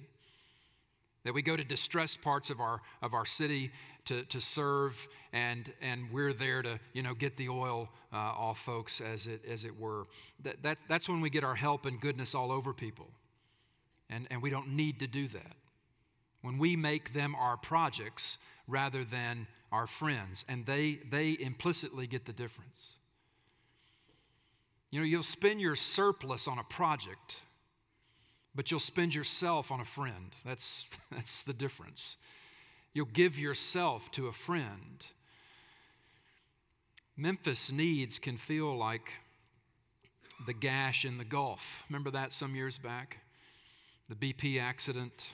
That 1.26 1.34
we 1.34 1.42
go 1.42 1.58
to 1.58 1.64
distressed 1.66 2.22
parts 2.22 2.50
of 2.50 2.62
our, 2.62 2.80
of 3.02 3.14
our 3.14 3.26
city 3.26 3.72
to, 4.06 4.24
to 4.24 4.40
serve, 4.40 5.06
and, 5.34 5.72
and 5.82 6.10
we're 6.14 6.32
there 6.32 6.62
to 6.62 6.80
you 6.94 7.04
know, 7.04 7.14
get 7.14 7.36
the 7.36 7.50
oil 7.50 7.90
uh, 8.14 8.16
off 8.16 8.60
folks, 8.60 9.02
as 9.02 9.28
it, 9.28 9.42
as 9.46 9.66
it 9.66 9.78
were. 9.78 10.08
That, 10.44 10.64
that, 10.64 10.78
that's 10.88 11.10
when 11.10 11.20
we 11.20 11.30
get 11.30 11.44
our 11.44 11.56
help 11.56 11.86
and 11.86 12.00
goodness 12.00 12.34
all 12.34 12.54
over 12.54 12.74
people. 12.74 13.10
And, 14.10 14.28
and 14.32 14.42
we 14.42 14.50
don't 14.50 14.70
need 14.70 15.00
to 15.00 15.08
do 15.08 15.28
that. 15.30 15.56
When 16.42 16.58
we 16.58 16.76
make 16.76 17.14
them 17.14 17.36
our 17.36 17.58
projects 17.58 18.38
rather 18.68 19.04
than 19.04 19.48
our 19.72 19.88
friends, 19.88 20.46
and 20.50 20.66
they, 20.66 21.00
they 21.12 21.38
implicitly 21.40 22.08
get 22.08 22.26
the 22.26 22.34
difference. 22.34 22.98
You 24.92 25.00
know, 25.00 25.06
you'll 25.06 25.22
spend 25.22 25.62
your 25.62 25.76
surplus 25.76 26.48
on 26.48 26.58
a 26.58 26.64
project, 26.64 27.42
but 28.56 28.72
you'll 28.72 28.80
spend 28.80 29.14
yourself 29.14 29.72
on 29.72 29.80
a 29.80 29.86
friend. 29.86 30.34
That's, 30.44 30.88
that's 31.12 31.44
the 31.44 31.54
difference. 31.54 32.18
You'll 32.94 33.06
give 33.06 33.38
yourself 33.38 34.10
to 34.12 34.28
a 34.28 34.32
friend. 34.32 35.06
Memphis 37.16 37.72
needs 37.72 38.18
can 38.18 38.38
feel 38.38 38.76
like 38.76 39.12
the 40.48 40.54
gash 40.54 41.06
in 41.06 41.18
the 41.18 41.26
Gulf. 41.26 41.84
Remember 41.90 42.12
that 42.12 42.34
some 42.34 42.56
years 42.56 42.78
back? 42.78 43.18
The 44.10 44.16
BP 44.16 44.60
accident. 44.60 45.34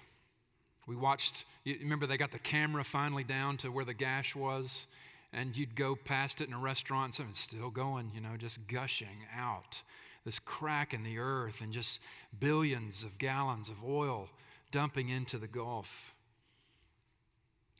We 0.85 0.97
watched, 0.97 1.45
you 1.63 1.77
remember 1.79 2.05
they 2.05 2.17
got 2.17 2.33
the 2.33 2.39
camera 2.39 2.83
finally 2.83 3.23
down 3.23 3.55
to 3.57 3.69
where 3.71 3.85
the 3.85 3.93
gash 3.93 4.35
was, 4.35 4.87
and 5.31 5.55
you'd 5.55 5.75
go 5.75 5.95
past 5.95 6.41
it 6.41 6.49
in 6.49 6.53
a 6.53 6.59
restaurant, 6.59 7.17
and 7.19 7.29
it's 7.29 7.39
still 7.39 7.69
going, 7.69 8.11
you 8.13 8.19
know, 8.19 8.35
just 8.37 8.67
gushing 8.67 9.25
out. 9.33 9.81
This 10.25 10.39
crack 10.39 10.93
in 10.93 11.03
the 11.03 11.19
earth, 11.19 11.61
and 11.61 11.71
just 11.71 12.01
billions 12.39 13.03
of 13.03 13.17
gallons 13.17 13.69
of 13.69 13.75
oil 13.83 14.29
dumping 14.71 15.07
into 15.07 15.37
the 15.37 15.47
Gulf. 15.47 16.13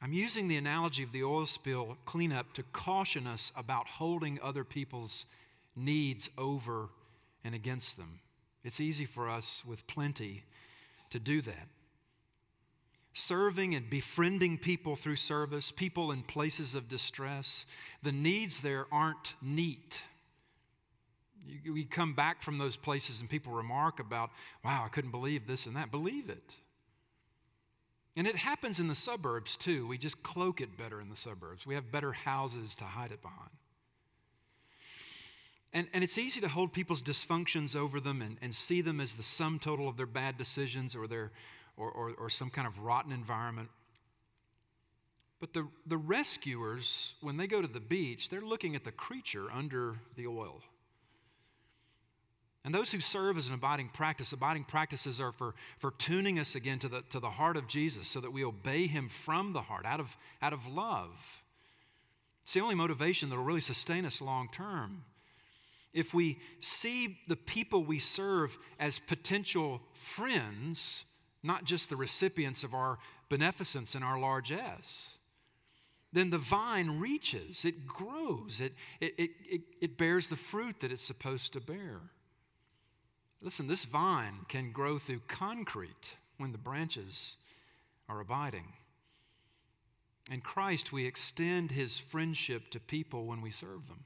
I'm 0.01 0.13
using 0.13 0.47
the 0.47 0.57
analogy 0.57 1.03
of 1.03 1.11
the 1.11 1.23
oil 1.23 1.45
spill 1.45 1.97
cleanup 2.05 2.53
to 2.53 2.63
caution 2.71 3.27
us 3.27 3.51
about 3.57 3.87
holding 3.87 4.39
other 4.41 4.63
people's 4.63 5.25
needs 5.75 6.29
over 6.37 6.87
and 7.43 7.53
against 7.53 7.97
them. 7.97 8.19
It's 8.63 8.79
easy 8.79 9.05
for 9.05 9.29
us 9.29 9.63
with 9.67 9.85
plenty 9.87 10.43
to 11.15 11.19
do 11.19 11.41
that 11.41 11.67
serving 13.15 13.75
and 13.75 13.89
befriending 13.89 14.57
people 14.57 14.95
through 14.95 15.15
service, 15.15 15.71
people 15.71 16.11
in 16.11 16.21
places 16.21 16.75
of 16.75 16.89
distress, 16.89 17.65
the 18.03 18.11
needs 18.11 18.59
there 18.59 18.87
aren't 18.91 19.35
neat. 19.41 20.03
You, 21.63 21.73
we 21.73 21.85
come 21.85 22.13
back 22.13 22.41
from 22.41 22.57
those 22.57 22.75
places 22.75 23.21
and 23.21 23.29
people 23.29 23.53
remark 23.53 24.01
about, 24.01 24.31
wow, 24.65 24.83
I 24.85 24.89
couldn't 24.89 25.11
believe 25.11 25.47
this 25.47 25.65
and 25.65 25.77
that. 25.77 25.91
Believe 25.91 26.29
it. 26.29 26.57
And 28.17 28.27
it 28.27 28.35
happens 28.35 28.81
in 28.81 28.89
the 28.89 28.95
suburbs 28.95 29.55
too. 29.55 29.87
We 29.87 29.97
just 29.97 30.21
cloak 30.21 30.59
it 30.59 30.77
better 30.77 30.99
in 30.99 31.09
the 31.09 31.15
suburbs. 31.15 31.65
We 31.65 31.75
have 31.75 31.91
better 31.93 32.11
houses 32.11 32.75
to 32.75 32.83
hide 32.83 33.13
it 33.13 33.21
behind. 33.21 33.51
And, 35.75 35.89
and 35.93 36.05
it's 36.05 36.17
easy 36.17 36.39
to 36.39 36.47
hold 36.47 36.71
people's 36.71 37.03
dysfunctions 37.03 37.75
over 37.75 37.99
them 37.99 38.21
and, 38.21 38.37
and 38.41 38.55
see 38.55 38.79
them 38.79 39.01
as 39.01 39.15
the 39.15 39.23
sum 39.23 39.59
total 39.59 39.89
of 39.89 39.97
their 39.97 40.05
bad 40.05 40.37
decisions 40.37 40.95
or 40.95 41.05
their, 41.05 41.31
or, 41.75 41.91
or, 41.91 42.13
or 42.17 42.29
some 42.29 42.49
kind 42.49 42.65
of 42.65 42.79
rotten 42.79 43.11
environment. 43.11 43.67
But 45.41 45.53
the, 45.53 45.67
the 45.85 45.97
rescuers, 45.97 47.15
when 47.19 47.35
they 47.35 47.45
go 47.45 47.61
to 47.61 47.67
the 47.67 47.81
beach, 47.81 48.29
they're 48.29 48.39
looking 48.39 48.77
at 48.77 48.85
the 48.85 48.91
creature 48.93 49.47
under 49.51 49.97
the 50.15 50.27
oil. 50.27 50.61
And 52.63 52.73
those 52.73 52.89
who 52.89 53.01
serve 53.01 53.37
as 53.37 53.49
an 53.49 53.53
abiding 53.53 53.89
practice, 53.89 54.31
abiding 54.31 54.63
practices 54.63 55.19
are 55.19 55.33
for, 55.33 55.55
for 55.77 55.91
tuning 55.97 56.39
us 56.39 56.55
again 56.55 56.79
to 56.79 56.87
the, 56.87 57.01
to 57.09 57.19
the 57.19 57.29
heart 57.29 57.57
of 57.57 57.67
Jesus 57.67 58.07
so 58.07 58.21
that 58.21 58.31
we 58.31 58.45
obey 58.45 58.87
him 58.87 59.09
from 59.09 59.51
the 59.51 59.61
heart, 59.61 59.85
out 59.85 59.99
of, 59.99 60.15
out 60.41 60.53
of 60.53 60.65
love. 60.67 61.43
It's 62.43 62.53
the 62.53 62.61
only 62.61 62.75
motivation 62.75 63.29
that 63.29 63.35
will 63.35 63.43
really 63.43 63.59
sustain 63.59 64.05
us 64.05 64.21
long 64.21 64.47
term. 64.53 65.03
If 65.95 66.13
we 66.13 66.37
see 66.59 67.17
the 67.29 67.37
people 67.37 67.85
we 67.85 67.99
serve 67.99 68.57
as 68.79 68.99
potential 68.99 69.81
friends, 69.93 71.05
not 71.41 71.63
just 71.63 71.89
the 71.89 71.95
recipients 71.95 72.65
of 72.65 72.73
our 72.73 72.99
beneficence 73.29 73.95
and 73.95 74.03
our 74.03 74.19
largesse, 74.19 75.17
then 76.11 76.29
the 76.29 76.37
vine 76.37 76.99
reaches, 76.99 77.63
it 77.63 77.87
grows, 77.87 78.59
it, 78.59 78.73
it, 78.99 79.13
it, 79.17 79.61
it, 79.81 79.97
bears 79.97 80.27
the 80.27 80.35
fruit 80.35 80.81
that 80.81 80.91
it's 80.91 81.01
supposed 81.01 81.53
to 81.53 81.61
bear. 81.61 82.01
Listen, 83.41 83.67
this 83.67 83.85
vine 83.85 84.45
can 84.49 84.73
grow 84.73 84.97
through 84.97 85.21
concrete 85.29 86.17
when 86.37 86.51
the 86.51 86.57
branches 86.57 87.37
are 88.09 88.19
abiding. 88.19 88.73
In 90.29 90.41
Christ, 90.41 90.91
we 90.91 91.05
extend 91.05 91.71
his 91.71 91.97
friendship 91.97 92.69
to 92.71 92.79
people 92.81 93.25
when 93.25 93.41
we 93.41 93.51
serve 93.51 93.87
them. 93.87 94.03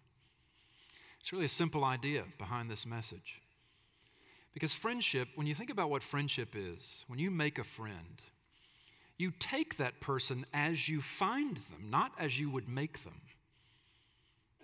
It's 1.19 1.31
really 1.31 1.45
a 1.45 1.49
simple 1.49 1.83
idea 1.83 2.23
behind 2.37 2.69
this 2.69 2.85
message. 2.85 3.41
Because 4.53 4.73
friendship, 4.73 5.27
when 5.35 5.47
you 5.47 5.55
think 5.55 5.69
about 5.69 5.89
what 5.89 6.03
friendship 6.03 6.55
is, 6.55 7.05
when 7.07 7.19
you 7.19 7.29
make 7.29 7.59
a 7.59 7.63
friend, 7.63 8.21
you 9.17 9.31
take 9.37 9.77
that 9.77 9.99
person 9.99 10.45
as 10.53 10.89
you 10.89 11.01
find 11.01 11.57
them, 11.57 11.89
not 11.89 12.13
as 12.17 12.39
you 12.39 12.49
would 12.49 12.67
make 12.67 13.03
them. 13.03 13.21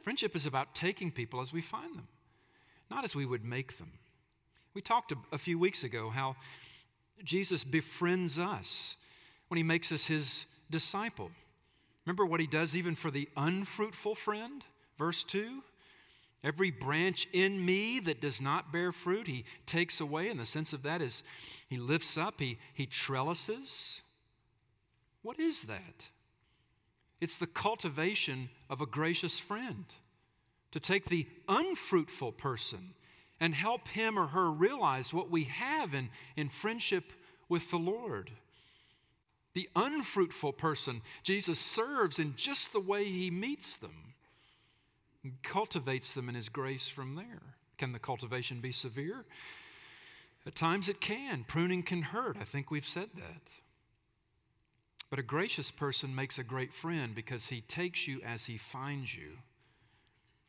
Friendship 0.01 0.35
is 0.35 0.45
about 0.45 0.73
taking 0.75 1.11
people 1.11 1.41
as 1.41 1.51
we 1.51 1.61
find 1.61 1.95
them, 1.95 2.07
not 2.89 3.03
as 3.03 3.15
we 3.15 3.25
would 3.25 3.43
make 3.43 3.77
them. 3.77 3.91
We 4.73 4.81
talked 4.81 5.13
a, 5.31 5.37
few 5.37 5.57
weeks 5.57 5.83
ago 5.83 6.09
how 6.09 6.35
Jesus 7.23 7.63
befriends 7.63 8.37
us 8.37 8.97
when 9.47 9.57
he 9.57 9.63
makes 9.63 9.91
us 9.91 10.05
his 10.05 10.45
disciple. 10.69 11.31
Remember 12.05 12.25
what 12.25 12.39
he 12.39 12.47
does 12.47 12.75
even 12.75 12.93
for 12.95 13.09
the 13.09 13.27
unfruitful 13.37 14.15
friend? 14.15 14.65
Verse 14.97 15.23
2 15.23 15.61
Every 16.45 16.69
branch 16.69 17.27
in 17.33 17.65
me 17.65 17.99
that 18.01 18.21
does 18.21 18.39
not 18.39 18.71
bear 18.71 18.91
fruit, 18.91 19.25
he 19.25 19.45
takes 19.65 19.99
away. 19.99 20.29
And 20.29 20.39
the 20.39 20.45
sense 20.45 20.73
of 20.73 20.83
that 20.83 21.01
is 21.01 21.23
he 21.67 21.77
lifts 21.77 22.19
up, 22.19 22.39
he, 22.39 22.59
he 22.75 22.85
trellises. 22.85 24.03
What 25.23 25.39
is 25.39 25.63
that? 25.63 26.11
It's 27.19 27.39
the 27.39 27.47
cultivation 27.47 28.49
of 28.69 28.79
a 28.79 28.85
gracious 28.85 29.39
friend. 29.39 29.85
To 30.73 30.79
take 30.79 31.05
the 31.05 31.25
unfruitful 31.49 32.33
person 32.33 32.93
and 33.39 33.55
help 33.55 33.87
him 33.87 34.19
or 34.19 34.27
her 34.27 34.51
realize 34.51 35.11
what 35.11 35.31
we 35.31 35.45
have 35.45 35.95
in, 35.95 36.09
in 36.35 36.49
friendship 36.49 37.11
with 37.49 37.71
the 37.71 37.79
Lord. 37.79 38.29
The 39.55 39.67
unfruitful 39.75 40.53
person, 40.53 41.01
Jesus 41.23 41.57
serves 41.57 42.19
in 42.19 42.35
just 42.35 42.71
the 42.71 42.79
way 42.79 43.05
he 43.05 43.31
meets 43.31 43.77
them 43.77 44.04
cultivates 45.43 46.13
them 46.13 46.29
in 46.29 46.35
his 46.35 46.49
grace 46.49 46.87
from 46.87 47.15
there. 47.15 47.41
Can 47.77 47.91
the 47.91 47.99
cultivation 47.99 48.61
be 48.61 48.71
severe? 48.71 49.25
At 50.45 50.55
times 50.55 50.89
it 50.89 51.01
can. 51.01 51.43
Pruning 51.47 51.83
can 51.83 52.01
hurt. 52.01 52.37
I 52.39 52.43
think 52.43 52.71
we've 52.71 52.85
said 52.85 53.09
that. 53.15 53.51
But 55.09 55.19
a 55.19 55.23
gracious 55.23 55.71
person 55.71 56.13
makes 56.13 56.39
a 56.39 56.43
great 56.43 56.73
friend 56.73 57.15
because 57.15 57.47
he 57.47 57.61
takes 57.61 58.07
you 58.07 58.21
as 58.25 58.45
he 58.45 58.57
finds 58.57 59.15
you. 59.15 59.31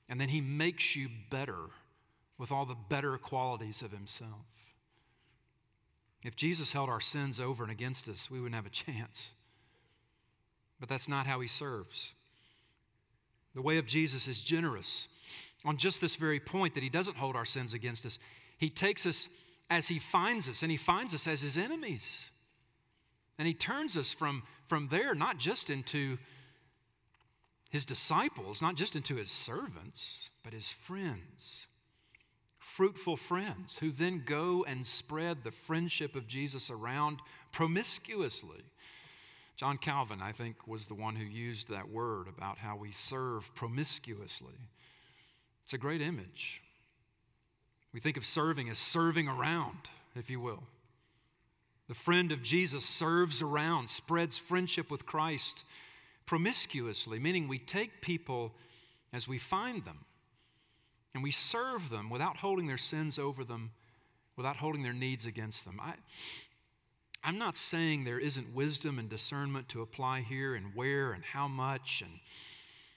And 0.08 0.20
then 0.20 0.28
he 0.28 0.40
makes 0.40 0.94
you 0.94 1.08
better 1.30 1.70
with 2.38 2.52
all 2.52 2.66
the 2.66 2.76
better 2.88 3.16
qualities 3.16 3.82
of 3.82 3.90
himself. 3.90 4.30
If 6.22 6.36
Jesus 6.36 6.72
held 6.72 6.88
our 6.88 7.00
sins 7.00 7.40
over 7.40 7.62
and 7.62 7.72
against 7.72 8.08
us, 8.08 8.30
we 8.30 8.40
wouldn't 8.40 8.54
have 8.54 8.66
a 8.66 8.70
chance. 8.70 9.32
But 10.80 10.88
that's 10.88 11.08
not 11.08 11.26
how 11.26 11.40
he 11.40 11.48
serves. 11.48 12.12
The 13.56 13.62
way 13.62 13.78
of 13.78 13.86
Jesus 13.86 14.28
is 14.28 14.40
generous 14.42 15.08
on 15.64 15.78
just 15.78 16.00
this 16.02 16.14
very 16.14 16.38
point 16.38 16.74
that 16.74 16.82
he 16.82 16.90
doesn't 16.90 17.16
hold 17.16 17.34
our 17.34 17.46
sins 17.46 17.72
against 17.72 18.04
us. 18.04 18.18
He 18.58 18.68
takes 18.68 19.06
us 19.06 19.30
as 19.70 19.88
he 19.88 19.98
finds 19.98 20.48
us, 20.48 20.62
and 20.62 20.70
he 20.70 20.76
finds 20.76 21.14
us 21.14 21.26
as 21.26 21.40
his 21.40 21.56
enemies. 21.56 22.30
And 23.38 23.48
he 23.48 23.54
turns 23.54 23.96
us 23.96 24.12
from, 24.12 24.42
from 24.66 24.88
there, 24.88 25.14
not 25.14 25.38
just 25.38 25.70
into 25.70 26.18
his 27.70 27.86
disciples, 27.86 28.60
not 28.60 28.76
just 28.76 28.94
into 28.94 29.16
his 29.16 29.30
servants, 29.30 30.30
but 30.44 30.52
his 30.52 30.70
friends 30.70 31.66
fruitful 32.66 33.16
friends 33.16 33.78
who 33.78 33.90
then 33.90 34.22
go 34.26 34.64
and 34.68 34.84
spread 34.84 35.42
the 35.42 35.50
friendship 35.50 36.16
of 36.16 36.26
Jesus 36.26 36.68
around 36.68 37.20
promiscuously. 37.52 38.60
John 39.56 39.78
Calvin, 39.78 40.20
I 40.20 40.32
think, 40.32 40.68
was 40.68 40.86
the 40.86 40.94
one 40.94 41.16
who 41.16 41.24
used 41.24 41.70
that 41.70 41.88
word 41.88 42.28
about 42.28 42.58
how 42.58 42.76
we 42.76 42.92
serve 42.92 43.54
promiscuously. 43.54 44.54
It's 45.64 45.72
a 45.72 45.78
great 45.78 46.02
image. 46.02 46.62
We 47.92 48.00
think 48.00 48.18
of 48.18 48.26
serving 48.26 48.68
as 48.68 48.78
serving 48.78 49.28
around, 49.28 49.78
if 50.14 50.28
you 50.28 50.40
will. 50.40 50.62
The 51.88 51.94
friend 51.94 52.32
of 52.32 52.42
Jesus 52.42 52.84
serves 52.84 53.40
around, 53.40 53.88
spreads 53.88 54.38
friendship 54.38 54.90
with 54.90 55.06
Christ 55.06 55.64
promiscuously, 56.26 57.18
meaning 57.18 57.48
we 57.48 57.58
take 57.58 58.02
people 58.02 58.52
as 59.12 59.26
we 59.26 59.38
find 59.38 59.84
them 59.84 60.04
and 61.14 61.22
we 61.22 61.30
serve 61.30 61.88
them 61.88 62.10
without 62.10 62.36
holding 62.36 62.66
their 62.66 62.76
sins 62.76 63.18
over 63.18 63.42
them, 63.42 63.70
without 64.36 64.56
holding 64.56 64.82
their 64.82 64.92
needs 64.92 65.24
against 65.24 65.64
them. 65.64 65.80
I, 65.82 65.94
I'm 67.26 67.38
not 67.38 67.56
saying 67.56 68.04
there 68.04 68.20
isn't 68.20 68.54
wisdom 68.54 69.00
and 69.00 69.08
discernment 69.08 69.68
to 69.70 69.82
apply 69.82 70.20
here 70.20 70.54
and 70.54 70.66
where 70.76 71.10
and 71.10 71.24
how 71.24 71.48
much 71.48 72.00
and 72.06 72.20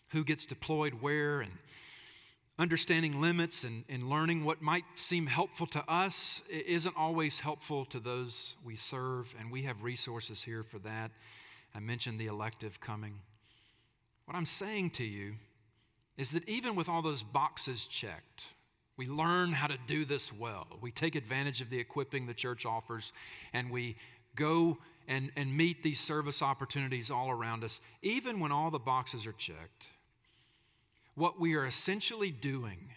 who 0.10 0.24
gets 0.24 0.46
deployed 0.46 0.94
where 1.02 1.42
and 1.42 1.52
understanding 2.60 3.20
limits 3.20 3.64
and, 3.64 3.86
and 3.90 4.08
learning 4.08 4.46
what 4.46 4.62
might 4.62 4.84
seem 4.94 5.26
helpful 5.26 5.66
to 5.66 5.84
us 5.92 6.44
isn't 6.48 6.96
always 6.96 7.40
helpful 7.40 7.86
to 7.86 8.00
those 8.00 8.56
we 8.64 8.76
serve, 8.76 9.34
and 9.40 9.50
we 9.50 9.64
have 9.64 9.82
resources 9.82 10.44
here 10.44 10.62
for 10.62 10.78
that. 10.78 11.10
I 11.74 11.80
mentioned 11.80 12.20
the 12.20 12.28
elective 12.28 12.80
coming. 12.80 13.16
What 14.26 14.38
I'm 14.38 14.46
saying 14.46 14.92
to 14.92 15.04
you 15.04 15.34
is 16.18 16.30
that 16.32 16.48
even 16.48 16.76
with 16.76 16.88
all 16.88 17.02
those 17.02 17.24
boxes 17.24 17.88
checked, 17.88 18.50
we 18.96 19.08
learn 19.08 19.54
how 19.54 19.68
to 19.68 19.78
do 19.88 20.04
this 20.04 20.34
well. 20.34 20.68
We 20.82 20.92
take 20.92 21.16
advantage 21.16 21.62
of 21.62 21.70
the 21.70 21.80
equipping 21.80 22.28
the 22.28 22.34
church 22.34 22.66
offers 22.66 23.14
and 23.54 23.72
we 23.72 23.96
go 24.36 24.78
and, 25.08 25.32
and 25.36 25.56
meet 25.56 25.82
these 25.82 26.00
service 26.00 26.42
opportunities 26.42 27.10
all 27.10 27.30
around 27.32 27.64
us, 27.64 27.82
even 28.02 28.40
when 28.40 28.52
all 28.52 28.70
the 28.70 28.80
boxes 28.80 29.26
are 29.26 29.34
checked. 29.34 29.90
What 31.16 31.40
we 31.40 31.56
are 31.56 31.66
essentially 31.66 32.32
doing 32.32 32.90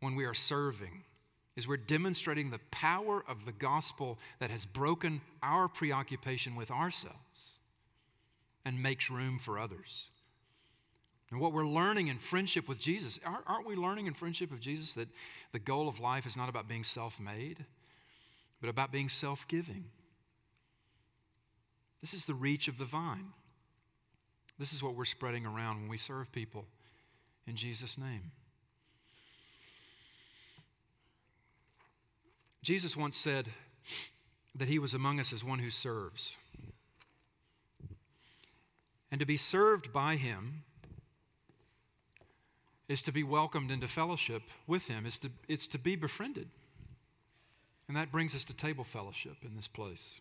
when 0.00 0.14
we 0.14 0.24
are 0.26 0.34
serving 0.34 1.04
is 1.56 1.66
we're 1.66 1.76
demonstrating 1.76 2.50
the 2.50 2.60
power 2.70 3.24
of 3.26 3.44
the 3.44 3.52
gospel 3.52 4.18
that 4.38 4.50
has 4.50 4.64
broken 4.64 5.20
our 5.42 5.66
preoccupation 5.66 6.54
with 6.54 6.70
ourselves 6.70 7.16
and 8.64 8.80
makes 8.80 9.10
room 9.10 9.38
for 9.38 9.58
others. 9.58 10.10
And 11.30 11.40
what 11.40 11.52
we're 11.52 11.66
learning 11.66 12.08
in 12.08 12.18
friendship 12.18 12.68
with 12.68 12.78
Jesus, 12.78 13.18
aren't 13.24 13.66
we 13.66 13.74
learning 13.74 14.06
in 14.06 14.14
friendship 14.14 14.50
with 14.50 14.60
Jesus 14.60 14.94
that 14.94 15.08
the 15.52 15.58
goal 15.58 15.88
of 15.88 15.98
life 15.98 16.26
is 16.26 16.36
not 16.36 16.48
about 16.48 16.68
being 16.68 16.84
self 16.84 17.18
made, 17.18 17.64
but 18.60 18.70
about 18.70 18.92
being 18.92 19.08
self 19.08 19.48
giving? 19.48 19.84
This 22.00 22.14
is 22.14 22.26
the 22.26 22.34
reach 22.34 22.68
of 22.68 22.78
the 22.78 22.84
vine. 22.84 23.32
This 24.58 24.72
is 24.72 24.82
what 24.82 24.94
we're 24.94 25.04
spreading 25.04 25.46
around 25.46 25.80
when 25.80 25.88
we 25.88 25.98
serve 25.98 26.32
people 26.32 26.66
in 27.46 27.56
Jesus' 27.56 27.98
name. 27.98 28.30
Jesus 32.62 32.96
once 32.96 33.16
said 33.16 33.48
that 34.54 34.68
he 34.68 34.78
was 34.78 34.94
among 34.94 35.20
us 35.20 35.32
as 35.32 35.44
one 35.44 35.58
who 35.58 35.70
serves. 35.70 36.36
And 39.10 39.20
to 39.20 39.26
be 39.26 39.36
served 39.36 39.92
by 39.92 40.16
him 40.16 40.64
is 42.88 43.02
to 43.02 43.12
be 43.12 43.22
welcomed 43.22 43.70
into 43.70 43.86
fellowship 43.86 44.42
with 44.66 44.88
Him, 44.88 45.04
it's 45.06 45.18
to, 45.18 45.30
it's 45.46 45.66
to 45.68 45.78
be 45.78 45.94
befriended. 45.94 46.48
And 47.86 47.96
that 47.96 48.10
brings 48.10 48.34
us 48.34 48.44
to 48.46 48.54
table 48.54 48.84
fellowship 48.84 49.36
in 49.44 49.54
this 49.54 49.68
place. 49.68 50.20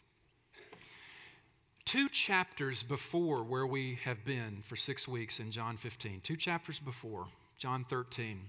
Two 1.88 2.10
chapters 2.10 2.84
before 2.84 3.44
where 3.44 3.66
we 3.66 3.98
have 4.04 4.26
been 4.26 4.58
for 4.62 4.76
six 4.76 5.08
weeks 5.08 5.40
in 5.40 5.52
John 5.52 5.78
15, 5.78 6.20
two 6.20 6.36
chapters 6.36 6.82
before, 6.82 7.28
John 7.58 7.86
13, 7.86 8.42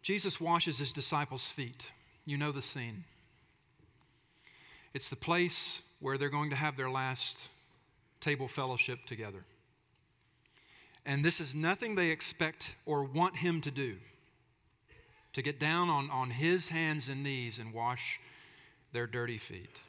Jesus 0.00 0.40
washes 0.40 0.78
his 0.78 0.92
disciples' 0.92 1.48
feet. 1.48 1.90
You 2.24 2.38
know 2.38 2.52
the 2.52 2.62
scene. 2.62 3.02
It's 4.94 5.10
the 5.10 5.16
place 5.16 5.82
where 5.98 6.16
they're 6.16 6.28
going 6.28 6.50
to 6.50 6.56
have 6.56 6.76
their 6.76 6.88
last 6.88 7.48
table 8.20 8.46
fellowship 8.46 9.04
together. 9.04 9.42
And 11.04 11.24
this 11.24 11.40
is 11.40 11.52
nothing 11.52 11.96
they 11.96 12.10
expect 12.10 12.76
or 12.86 13.02
want 13.02 13.38
him 13.38 13.60
to 13.62 13.72
do 13.72 13.96
to 15.32 15.42
get 15.42 15.58
down 15.58 15.88
on, 15.88 16.10
on 16.10 16.30
his 16.30 16.68
hands 16.68 17.08
and 17.08 17.24
knees 17.24 17.58
and 17.58 17.74
wash 17.74 18.20
their 18.92 19.08
dirty 19.08 19.38
feet. 19.38 19.80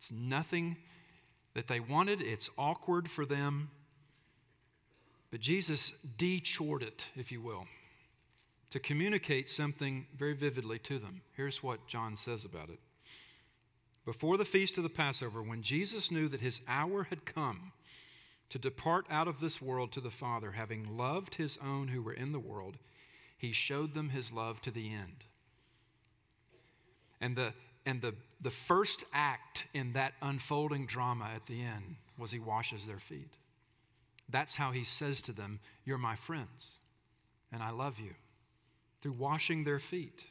It's 0.00 0.10
nothing 0.10 0.78
that 1.52 1.66
they 1.66 1.78
wanted, 1.78 2.22
it's 2.22 2.48
awkward 2.56 3.06
for 3.06 3.26
them. 3.26 3.68
But 5.30 5.40
Jesus 5.40 5.92
detoured 6.16 6.82
it, 6.82 7.06
if 7.16 7.30
you 7.30 7.42
will, 7.42 7.66
to 8.70 8.80
communicate 8.80 9.46
something 9.46 10.06
very 10.16 10.32
vividly 10.32 10.78
to 10.78 10.98
them. 10.98 11.20
Here's 11.36 11.62
what 11.62 11.86
John 11.86 12.16
says 12.16 12.46
about 12.46 12.70
it. 12.70 12.78
Before 14.06 14.38
the 14.38 14.44
feast 14.46 14.78
of 14.78 14.84
the 14.84 14.88
Passover, 14.88 15.42
when 15.42 15.60
Jesus 15.60 16.10
knew 16.10 16.28
that 16.28 16.40
his 16.40 16.62
hour 16.66 17.02
had 17.02 17.26
come, 17.26 17.70
to 18.48 18.58
depart 18.58 19.06
out 19.10 19.28
of 19.28 19.38
this 19.38 19.60
world 19.60 19.92
to 19.92 20.00
the 20.00 20.10
Father, 20.10 20.52
having 20.52 20.96
loved 20.96 21.34
his 21.34 21.58
own 21.62 21.88
who 21.88 22.00
were 22.00 22.14
in 22.14 22.32
the 22.32 22.38
world, 22.38 22.78
he 23.36 23.52
showed 23.52 23.92
them 23.92 24.08
his 24.08 24.32
love 24.32 24.62
to 24.62 24.70
the 24.70 24.90
end. 24.94 25.26
And 27.20 27.36
the 27.36 27.52
and 27.86 28.00
the, 28.02 28.14
the 28.40 28.50
first 28.50 29.04
act 29.12 29.66
in 29.74 29.92
that 29.94 30.12
unfolding 30.22 30.86
drama 30.86 31.28
at 31.34 31.46
the 31.46 31.60
end 31.62 31.96
was 32.18 32.30
he 32.30 32.38
washes 32.38 32.86
their 32.86 32.98
feet. 32.98 33.32
That's 34.28 34.54
how 34.54 34.70
he 34.70 34.84
says 34.84 35.22
to 35.22 35.32
them, 35.32 35.60
You're 35.84 35.98
my 35.98 36.14
friends, 36.14 36.78
and 37.52 37.62
I 37.62 37.70
love 37.70 37.98
you, 37.98 38.14
through 39.00 39.12
washing 39.12 39.64
their 39.64 39.78
feet. 39.78 40.26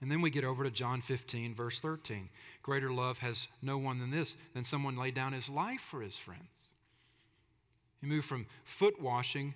And 0.00 0.10
then 0.10 0.20
we 0.20 0.30
get 0.30 0.44
over 0.44 0.64
to 0.64 0.70
John 0.70 1.00
15, 1.00 1.54
verse 1.54 1.78
13. 1.78 2.28
Greater 2.62 2.90
love 2.90 3.18
has 3.18 3.46
no 3.62 3.78
one 3.78 4.00
than 4.00 4.10
this, 4.10 4.36
than 4.52 4.64
someone 4.64 4.96
laid 4.96 5.14
down 5.14 5.32
his 5.32 5.48
life 5.48 5.80
for 5.80 6.00
his 6.00 6.16
friends. 6.16 6.72
He 8.00 8.08
moved 8.08 8.26
from 8.26 8.46
foot 8.64 9.00
washing 9.00 9.54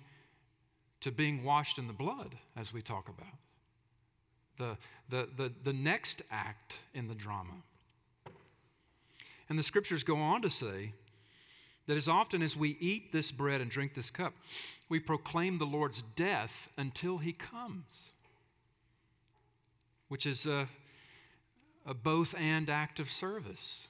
to 1.01 1.11
being 1.11 1.43
washed 1.43 1.77
in 1.77 1.87
the 1.87 1.93
blood, 1.93 2.37
as 2.55 2.73
we 2.73 2.81
talk 2.81 3.09
about. 3.09 3.33
The, 4.57 4.77
the, 5.09 5.27
the, 5.37 5.51
the 5.63 5.73
next 5.73 6.21
act 6.31 6.79
in 6.93 7.07
the 7.07 7.15
drama. 7.15 7.53
And 9.49 9.57
the 9.57 9.63
scriptures 9.63 10.03
go 10.03 10.17
on 10.17 10.41
to 10.41 10.49
say 10.49 10.93
that 11.85 11.95
as 11.95 12.07
often 12.07 12.41
as 12.41 12.57
we 12.57 12.77
eat 12.79 13.13
this 13.13 13.31
bread 13.31 13.61
and 13.61 13.71
drink 13.71 13.93
this 13.93 14.11
cup, 14.11 14.33
we 14.89 14.99
proclaim 14.99 15.57
the 15.57 15.65
Lord's 15.65 16.01
death 16.15 16.69
until 16.77 17.17
he 17.17 17.31
comes, 17.31 18.11
which 20.09 20.25
is 20.25 20.45
a, 20.45 20.67
a 21.85 21.93
both 21.93 22.35
and 22.37 22.69
act 22.69 22.99
of 22.99 23.09
service. 23.09 23.87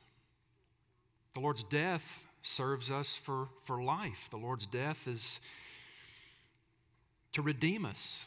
The 1.33 1.39
Lord's 1.39 1.63
death 1.63 2.27
serves 2.43 2.91
us 2.91 3.15
for, 3.15 3.49
for 3.63 3.81
life, 3.81 4.27
the 4.31 4.37
Lord's 4.37 4.65
death 4.67 5.07
is 5.07 5.41
to 7.33 7.41
redeem 7.41 7.85
us. 7.85 8.25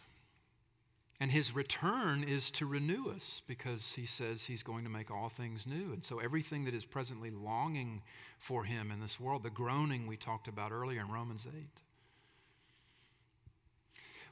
And 1.20 1.30
his 1.30 1.54
return 1.54 2.24
is 2.24 2.50
to 2.52 2.64
renew 2.64 3.10
us 3.10 3.42
because 3.46 3.92
he 3.92 4.06
says 4.06 4.42
he's 4.42 4.62
going 4.62 4.84
to 4.84 4.90
make 4.90 5.10
all 5.10 5.28
things 5.28 5.66
new. 5.66 5.92
And 5.92 6.02
so 6.02 6.18
everything 6.18 6.64
that 6.64 6.74
is 6.74 6.86
presently 6.86 7.30
longing 7.30 8.00
for 8.38 8.64
him 8.64 8.90
in 8.90 9.00
this 9.00 9.20
world, 9.20 9.42
the 9.42 9.50
groaning 9.50 10.06
we 10.06 10.16
talked 10.16 10.48
about 10.48 10.72
earlier 10.72 11.02
in 11.02 11.12
Romans 11.12 11.46
8. 11.54 11.62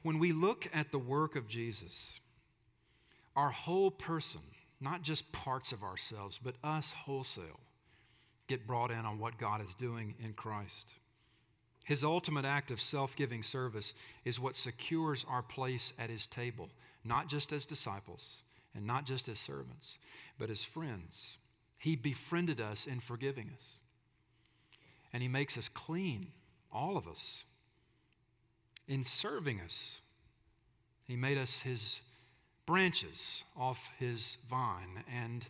When 0.03 0.18
we 0.18 0.33
look 0.33 0.66
at 0.72 0.90
the 0.90 0.98
work 0.98 1.37
of 1.37 1.46
Jesus, 1.46 2.18
our 3.37 3.51
whole 3.51 3.90
person, 3.90 4.40
not 4.81 5.03
just 5.03 5.31
parts 5.31 5.72
of 5.72 5.83
ourselves, 5.83 6.40
but 6.42 6.55
us 6.64 6.92
wholesale, 6.92 7.61
get 8.46 8.66
brought 8.66 8.90
in 8.90 9.05
on 9.05 9.18
what 9.18 9.37
God 9.37 9.61
is 9.61 9.74
doing 9.74 10.14
in 10.24 10.33
Christ. 10.33 10.94
His 11.88 12.05
ultimate 12.05 12.44
act 12.44 12.70
of 12.70 12.83
self 12.83 13.16
giving 13.16 13.42
service 13.42 13.94
is 14.27 14.38
what 14.38 14.55
secures 14.55 15.24
our 15.27 15.40
place 15.40 15.94
at 15.98 16.11
His 16.11 16.27
table, 16.27 16.68
not 17.03 17.29
just 17.29 17.51
as 17.51 17.64
disciples 17.64 18.42
and 18.74 18.87
not 18.87 19.07
just 19.07 19.27
as 19.31 19.38
servants, 19.38 19.98
but 20.38 20.51
as 20.51 20.62
friends. 20.62 21.38
He 21.79 21.96
befriended 21.96 22.61
us 22.61 22.87
in 22.87 23.01
forgiving 23.01 23.48
us. 23.55 23.77
And 25.14 25.22
He 25.22 25.31
makes 25.31 25.57
us 25.57 25.70
clean, 25.70 26.27
all 26.70 26.98
of 26.98 27.09
us, 27.09 27.44
in 28.87 29.03
serving 29.03 29.62
us. 29.62 30.03
He 31.05 31.16
made 31.16 31.38
us 31.38 31.59
His 31.59 32.01
branches 32.66 33.44
off 33.57 33.94
His 33.98 34.37
vine. 34.51 35.03
And 35.11 35.42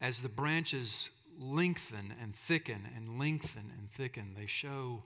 as 0.00 0.20
the 0.20 0.28
branches 0.28 1.10
lengthen 1.38 2.14
and 2.20 2.34
thicken 2.34 2.88
and 2.96 3.18
lengthen 3.18 3.70
and 3.78 3.90
thicken, 3.90 4.34
they 4.36 4.46
show 4.46 5.02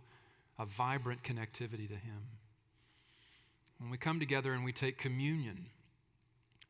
a 0.58 0.64
vibrant 0.64 1.22
connectivity 1.22 1.88
to 1.88 1.94
Him. 1.94 2.22
When 3.78 3.90
we 3.90 3.98
come 3.98 4.18
together 4.18 4.52
and 4.52 4.64
we 4.64 4.72
take 4.72 4.98
communion, 4.98 5.66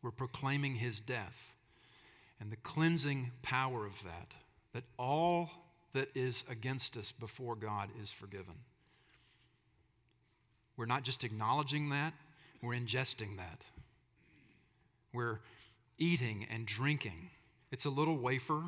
we're 0.03 0.11
proclaiming 0.11 0.75
His 0.75 1.01
death 1.01 1.55
and 2.41 2.51
the 2.51 2.57
cleansing 2.57 3.31
power 3.43 3.87
of 3.87 4.03
that, 4.05 4.37
that 4.73 4.85
all 4.99 5.51
that 5.93 6.09
is 6.15 6.45
against 6.51 6.97
us 6.97 7.13
before 7.13 7.55
God 7.55 7.89
is 8.03 8.13
forgiven. 8.13 8.55
We're 10.77 10.87
not 10.87 11.05
just 11.05 11.25
acknowledging 11.25 11.89
that, 11.91 12.13
we're 12.63 12.75
ingesting 12.75 13.39
that. 13.39 13.65
We're 15.13 15.39
eating 15.99 16.47
and 16.51 16.67
drinking. 16.67 17.31
It's 17.71 17.87
a 17.87 17.91
little 17.91 18.19
wafer, 18.19 18.63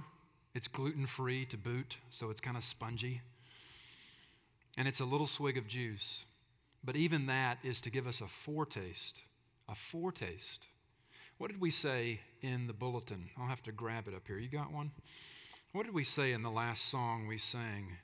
it's 0.58 0.66
gluten 0.66 1.06
free 1.06 1.44
to 1.44 1.56
boot, 1.56 1.98
so 2.10 2.30
it's 2.30 2.40
kind 2.40 2.56
of 2.56 2.64
spongy 2.64 3.22
and 4.76 4.88
it's 4.88 4.98
a 4.98 5.04
little 5.04 5.28
swig 5.28 5.56
of 5.56 5.68
juice. 5.68 6.26
But 6.82 6.96
even 6.96 7.26
that 7.26 7.58
is 7.62 7.80
to 7.82 7.90
give 7.90 8.08
us 8.08 8.22
a 8.22 8.26
foretaste, 8.26 9.22
a 9.68 9.74
foretaste. 9.76 10.66
What 11.38 11.52
did 11.52 11.60
we 11.60 11.70
say 11.70 12.18
in 12.42 12.66
the 12.66 12.72
bulletin? 12.72 13.30
I'll 13.38 13.46
have 13.46 13.62
to 13.64 13.72
grab 13.72 14.08
it 14.08 14.14
up 14.14 14.26
here. 14.26 14.38
You 14.38 14.48
got 14.48 14.72
one? 14.72 14.90
What 15.72 15.84
did 15.86 15.94
we 15.94 16.02
say 16.02 16.32
in 16.32 16.42
the 16.42 16.50
last 16.50 16.86
song 16.86 17.28
we 17.28 17.38
sang? 17.38 17.96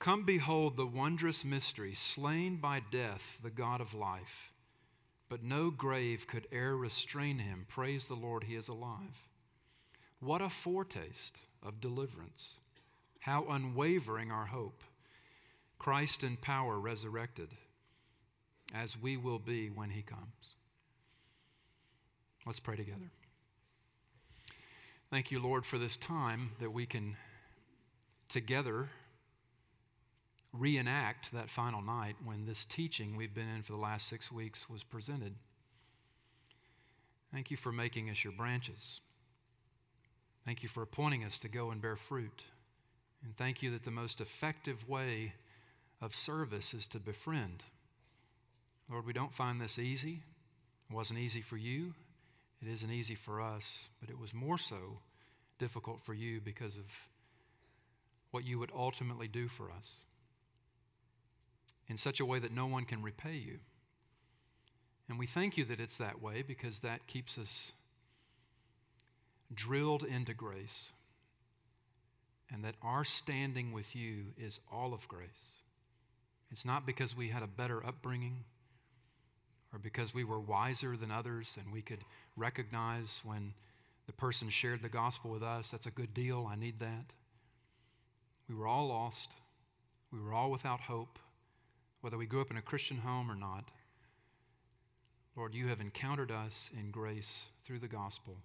Come 0.00 0.24
behold 0.24 0.76
the 0.76 0.86
wondrous 0.86 1.44
mystery, 1.44 1.94
slain 1.94 2.56
by 2.56 2.82
death, 2.90 3.38
the 3.44 3.50
God 3.50 3.80
of 3.80 3.94
life. 3.94 4.52
But 5.28 5.44
no 5.44 5.70
grave 5.70 6.26
could 6.26 6.48
e'er 6.52 6.76
restrain 6.76 7.38
him. 7.38 7.64
Praise 7.68 8.08
the 8.08 8.16
Lord, 8.16 8.42
he 8.42 8.56
is 8.56 8.66
alive. 8.66 9.28
What 10.22 10.40
a 10.40 10.48
foretaste 10.48 11.40
of 11.64 11.80
deliverance. 11.80 12.58
How 13.18 13.44
unwavering 13.50 14.30
our 14.30 14.46
hope. 14.46 14.84
Christ 15.80 16.22
in 16.22 16.36
power 16.36 16.78
resurrected, 16.78 17.48
as 18.72 18.96
we 18.96 19.16
will 19.16 19.40
be 19.40 19.68
when 19.68 19.90
he 19.90 20.02
comes. 20.02 20.54
Let's 22.46 22.60
pray 22.60 22.76
together. 22.76 23.10
Thank 25.10 25.32
you, 25.32 25.40
Lord, 25.40 25.66
for 25.66 25.76
this 25.76 25.96
time 25.96 26.52
that 26.60 26.70
we 26.70 26.86
can 26.86 27.16
together 28.28 28.90
reenact 30.52 31.32
that 31.32 31.50
final 31.50 31.82
night 31.82 32.14
when 32.24 32.46
this 32.46 32.64
teaching 32.64 33.16
we've 33.16 33.34
been 33.34 33.48
in 33.56 33.62
for 33.62 33.72
the 33.72 33.78
last 33.78 34.06
six 34.06 34.30
weeks 34.30 34.70
was 34.70 34.84
presented. 34.84 35.34
Thank 37.32 37.50
you 37.50 37.56
for 37.56 37.72
making 37.72 38.08
us 38.08 38.22
your 38.22 38.32
branches. 38.32 39.00
Thank 40.44 40.62
you 40.62 40.68
for 40.68 40.82
appointing 40.82 41.24
us 41.24 41.38
to 41.38 41.48
go 41.48 41.70
and 41.70 41.80
bear 41.80 41.96
fruit. 41.96 42.44
And 43.24 43.36
thank 43.36 43.62
you 43.62 43.70
that 43.72 43.84
the 43.84 43.90
most 43.90 44.20
effective 44.20 44.88
way 44.88 45.32
of 46.00 46.14
service 46.14 46.74
is 46.74 46.86
to 46.88 46.98
befriend. 46.98 47.64
Lord, 48.90 49.06
we 49.06 49.12
don't 49.12 49.32
find 49.32 49.60
this 49.60 49.78
easy. 49.78 50.20
It 50.90 50.94
wasn't 50.94 51.20
easy 51.20 51.40
for 51.40 51.56
you. 51.56 51.94
It 52.60 52.68
isn't 52.68 52.90
easy 52.90 53.14
for 53.14 53.40
us, 53.40 53.88
but 54.00 54.10
it 54.10 54.18
was 54.18 54.34
more 54.34 54.58
so 54.58 54.98
difficult 55.58 56.00
for 56.00 56.14
you 56.14 56.40
because 56.40 56.76
of 56.76 56.84
what 58.32 58.44
you 58.44 58.58
would 58.58 58.72
ultimately 58.74 59.28
do 59.28 59.46
for 59.46 59.70
us 59.70 60.00
in 61.88 61.96
such 61.96 62.20
a 62.20 62.24
way 62.24 62.38
that 62.38 62.52
no 62.52 62.66
one 62.66 62.84
can 62.84 63.02
repay 63.02 63.36
you. 63.36 63.58
And 65.08 65.18
we 65.18 65.26
thank 65.26 65.56
you 65.56 65.64
that 65.66 65.80
it's 65.80 65.98
that 65.98 66.22
way 66.22 66.42
because 66.42 66.80
that 66.80 67.06
keeps 67.06 67.38
us 67.38 67.72
drilled 69.54 70.04
into 70.04 70.34
grace 70.34 70.92
and 72.52 72.64
that 72.64 72.74
our 72.82 73.04
standing 73.04 73.72
with 73.72 73.96
you 73.96 74.26
is 74.36 74.60
all 74.70 74.92
of 74.92 75.08
grace. 75.08 75.60
It's 76.50 76.64
not 76.64 76.86
because 76.86 77.16
we 77.16 77.28
had 77.28 77.42
a 77.42 77.46
better 77.46 77.84
upbringing 77.84 78.44
or 79.72 79.78
because 79.78 80.14
we 80.14 80.24
were 80.24 80.38
wiser 80.38 80.96
than 80.96 81.10
others 81.10 81.56
and 81.60 81.72
we 81.72 81.80
could 81.80 82.04
recognize 82.36 83.22
when 83.24 83.54
the 84.06 84.12
person 84.12 84.50
shared 84.50 84.82
the 84.82 84.88
gospel 84.88 85.30
with 85.30 85.42
us, 85.42 85.70
that's 85.70 85.86
a 85.86 85.90
good 85.90 86.12
deal, 86.12 86.48
I 86.50 86.56
need 86.56 86.78
that. 86.80 87.14
We 88.48 88.54
were 88.54 88.66
all 88.66 88.88
lost. 88.88 89.34
We 90.12 90.20
were 90.20 90.34
all 90.34 90.50
without 90.50 90.80
hope, 90.80 91.18
whether 92.02 92.18
we 92.18 92.26
grew 92.26 92.42
up 92.42 92.50
in 92.50 92.58
a 92.58 92.62
Christian 92.62 92.98
home 92.98 93.30
or 93.30 93.34
not. 93.34 93.70
Lord, 95.36 95.54
you 95.54 95.68
have 95.68 95.80
encountered 95.80 96.30
us 96.30 96.70
in 96.78 96.90
grace 96.90 97.48
through 97.64 97.78
the 97.78 97.88
gospel. 97.88 98.36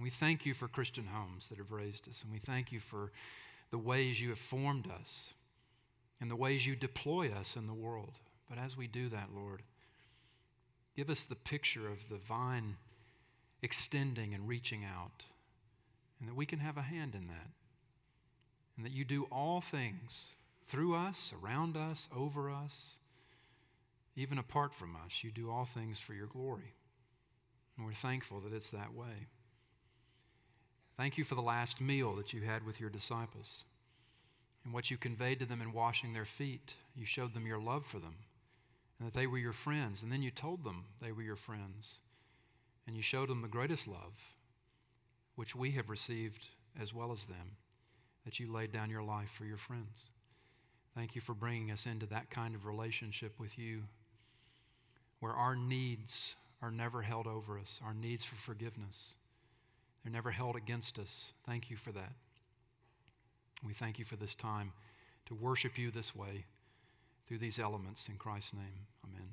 And 0.00 0.04
we 0.06 0.10
thank 0.10 0.46
you 0.46 0.54
for 0.54 0.66
Christian 0.66 1.04
homes 1.04 1.50
that 1.50 1.58
have 1.58 1.72
raised 1.72 2.08
us, 2.08 2.22
and 2.22 2.32
we 2.32 2.38
thank 2.38 2.72
you 2.72 2.80
for 2.80 3.12
the 3.70 3.76
ways 3.76 4.18
you 4.18 4.30
have 4.30 4.38
formed 4.38 4.88
us 4.90 5.34
and 6.22 6.30
the 6.30 6.36
ways 6.36 6.66
you 6.66 6.74
deploy 6.74 7.30
us 7.30 7.54
in 7.54 7.66
the 7.66 7.74
world. 7.74 8.18
But 8.48 8.56
as 8.56 8.78
we 8.78 8.86
do 8.86 9.10
that, 9.10 9.28
Lord, 9.36 9.60
give 10.96 11.10
us 11.10 11.26
the 11.26 11.36
picture 11.36 11.86
of 11.86 12.08
the 12.08 12.16
vine 12.16 12.78
extending 13.60 14.32
and 14.32 14.48
reaching 14.48 14.86
out, 14.86 15.26
and 16.18 16.26
that 16.26 16.34
we 16.34 16.46
can 16.46 16.60
have 16.60 16.78
a 16.78 16.82
hand 16.82 17.14
in 17.14 17.26
that. 17.26 17.50
And 18.78 18.86
that 18.86 18.92
you 18.92 19.04
do 19.04 19.26
all 19.30 19.60
things 19.60 20.34
through 20.66 20.94
us, 20.94 21.34
around 21.44 21.76
us, 21.76 22.08
over 22.16 22.50
us, 22.50 22.94
even 24.16 24.38
apart 24.38 24.72
from 24.72 24.96
us. 25.04 25.22
You 25.22 25.30
do 25.30 25.50
all 25.50 25.66
things 25.66 26.00
for 26.00 26.14
your 26.14 26.28
glory. 26.28 26.72
And 27.76 27.84
we're 27.84 27.92
thankful 27.92 28.40
that 28.40 28.54
it's 28.54 28.70
that 28.70 28.94
way. 28.94 29.28
Thank 31.00 31.16
you 31.16 31.24
for 31.24 31.34
the 31.34 31.40
last 31.40 31.80
meal 31.80 32.14
that 32.16 32.34
you 32.34 32.42
had 32.42 32.66
with 32.66 32.78
your 32.78 32.90
disciples 32.90 33.64
and 34.64 34.74
what 34.74 34.90
you 34.90 34.98
conveyed 34.98 35.40
to 35.40 35.46
them 35.46 35.62
in 35.62 35.72
washing 35.72 36.12
their 36.12 36.26
feet. 36.26 36.74
You 36.94 37.06
showed 37.06 37.32
them 37.32 37.46
your 37.46 37.58
love 37.58 37.86
for 37.86 37.98
them 37.98 38.16
and 38.98 39.08
that 39.08 39.14
they 39.14 39.26
were 39.26 39.38
your 39.38 39.54
friends. 39.54 40.02
And 40.02 40.12
then 40.12 40.20
you 40.20 40.30
told 40.30 40.62
them 40.62 40.84
they 41.00 41.12
were 41.12 41.22
your 41.22 41.36
friends. 41.36 42.00
And 42.86 42.94
you 42.94 43.02
showed 43.02 43.30
them 43.30 43.40
the 43.40 43.48
greatest 43.48 43.88
love, 43.88 44.12
which 45.36 45.56
we 45.56 45.70
have 45.70 45.88
received 45.88 46.48
as 46.78 46.92
well 46.92 47.12
as 47.12 47.26
them, 47.26 47.56
that 48.26 48.38
you 48.38 48.52
laid 48.52 48.70
down 48.70 48.90
your 48.90 49.02
life 49.02 49.30
for 49.30 49.46
your 49.46 49.56
friends. 49.56 50.10
Thank 50.94 51.14
you 51.14 51.22
for 51.22 51.32
bringing 51.32 51.70
us 51.70 51.86
into 51.86 52.04
that 52.08 52.28
kind 52.28 52.54
of 52.54 52.66
relationship 52.66 53.32
with 53.40 53.58
you 53.58 53.84
where 55.20 55.32
our 55.32 55.56
needs 55.56 56.36
are 56.60 56.70
never 56.70 57.00
held 57.00 57.26
over 57.26 57.58
us, 57.58 57.80
our 57.82 57.94
needs 57.94 58.22
for 58.22 58.36
forgiveness. 58.36 59.14
They're 60.02 60.12
never 60.12 60.30
held 60.30 60.56
against 60.56 60.98
us. 60.98 61.32
Thank 61.46 61.70
you 61.70 61.76
for 61.76 61.92
that. 61.92 62.12
We 63.64 63.74
thank 63.74 63.98
you 63.98 64.04
for 64.04 64.16
this 64.16 64.34
time 64.34 64.72
to 65.26 65.34
worship 65.34 65.78
you 65.78 65.90
this 65.90 66.14
way 66.14 66.44
through 67.26 67.38
these 67.38 67.58
elements. 67.58 68.08
In 68.08 68.16
Christ's 68.16 68.54
name, 68.54 68.86
amen. 69.04 69.28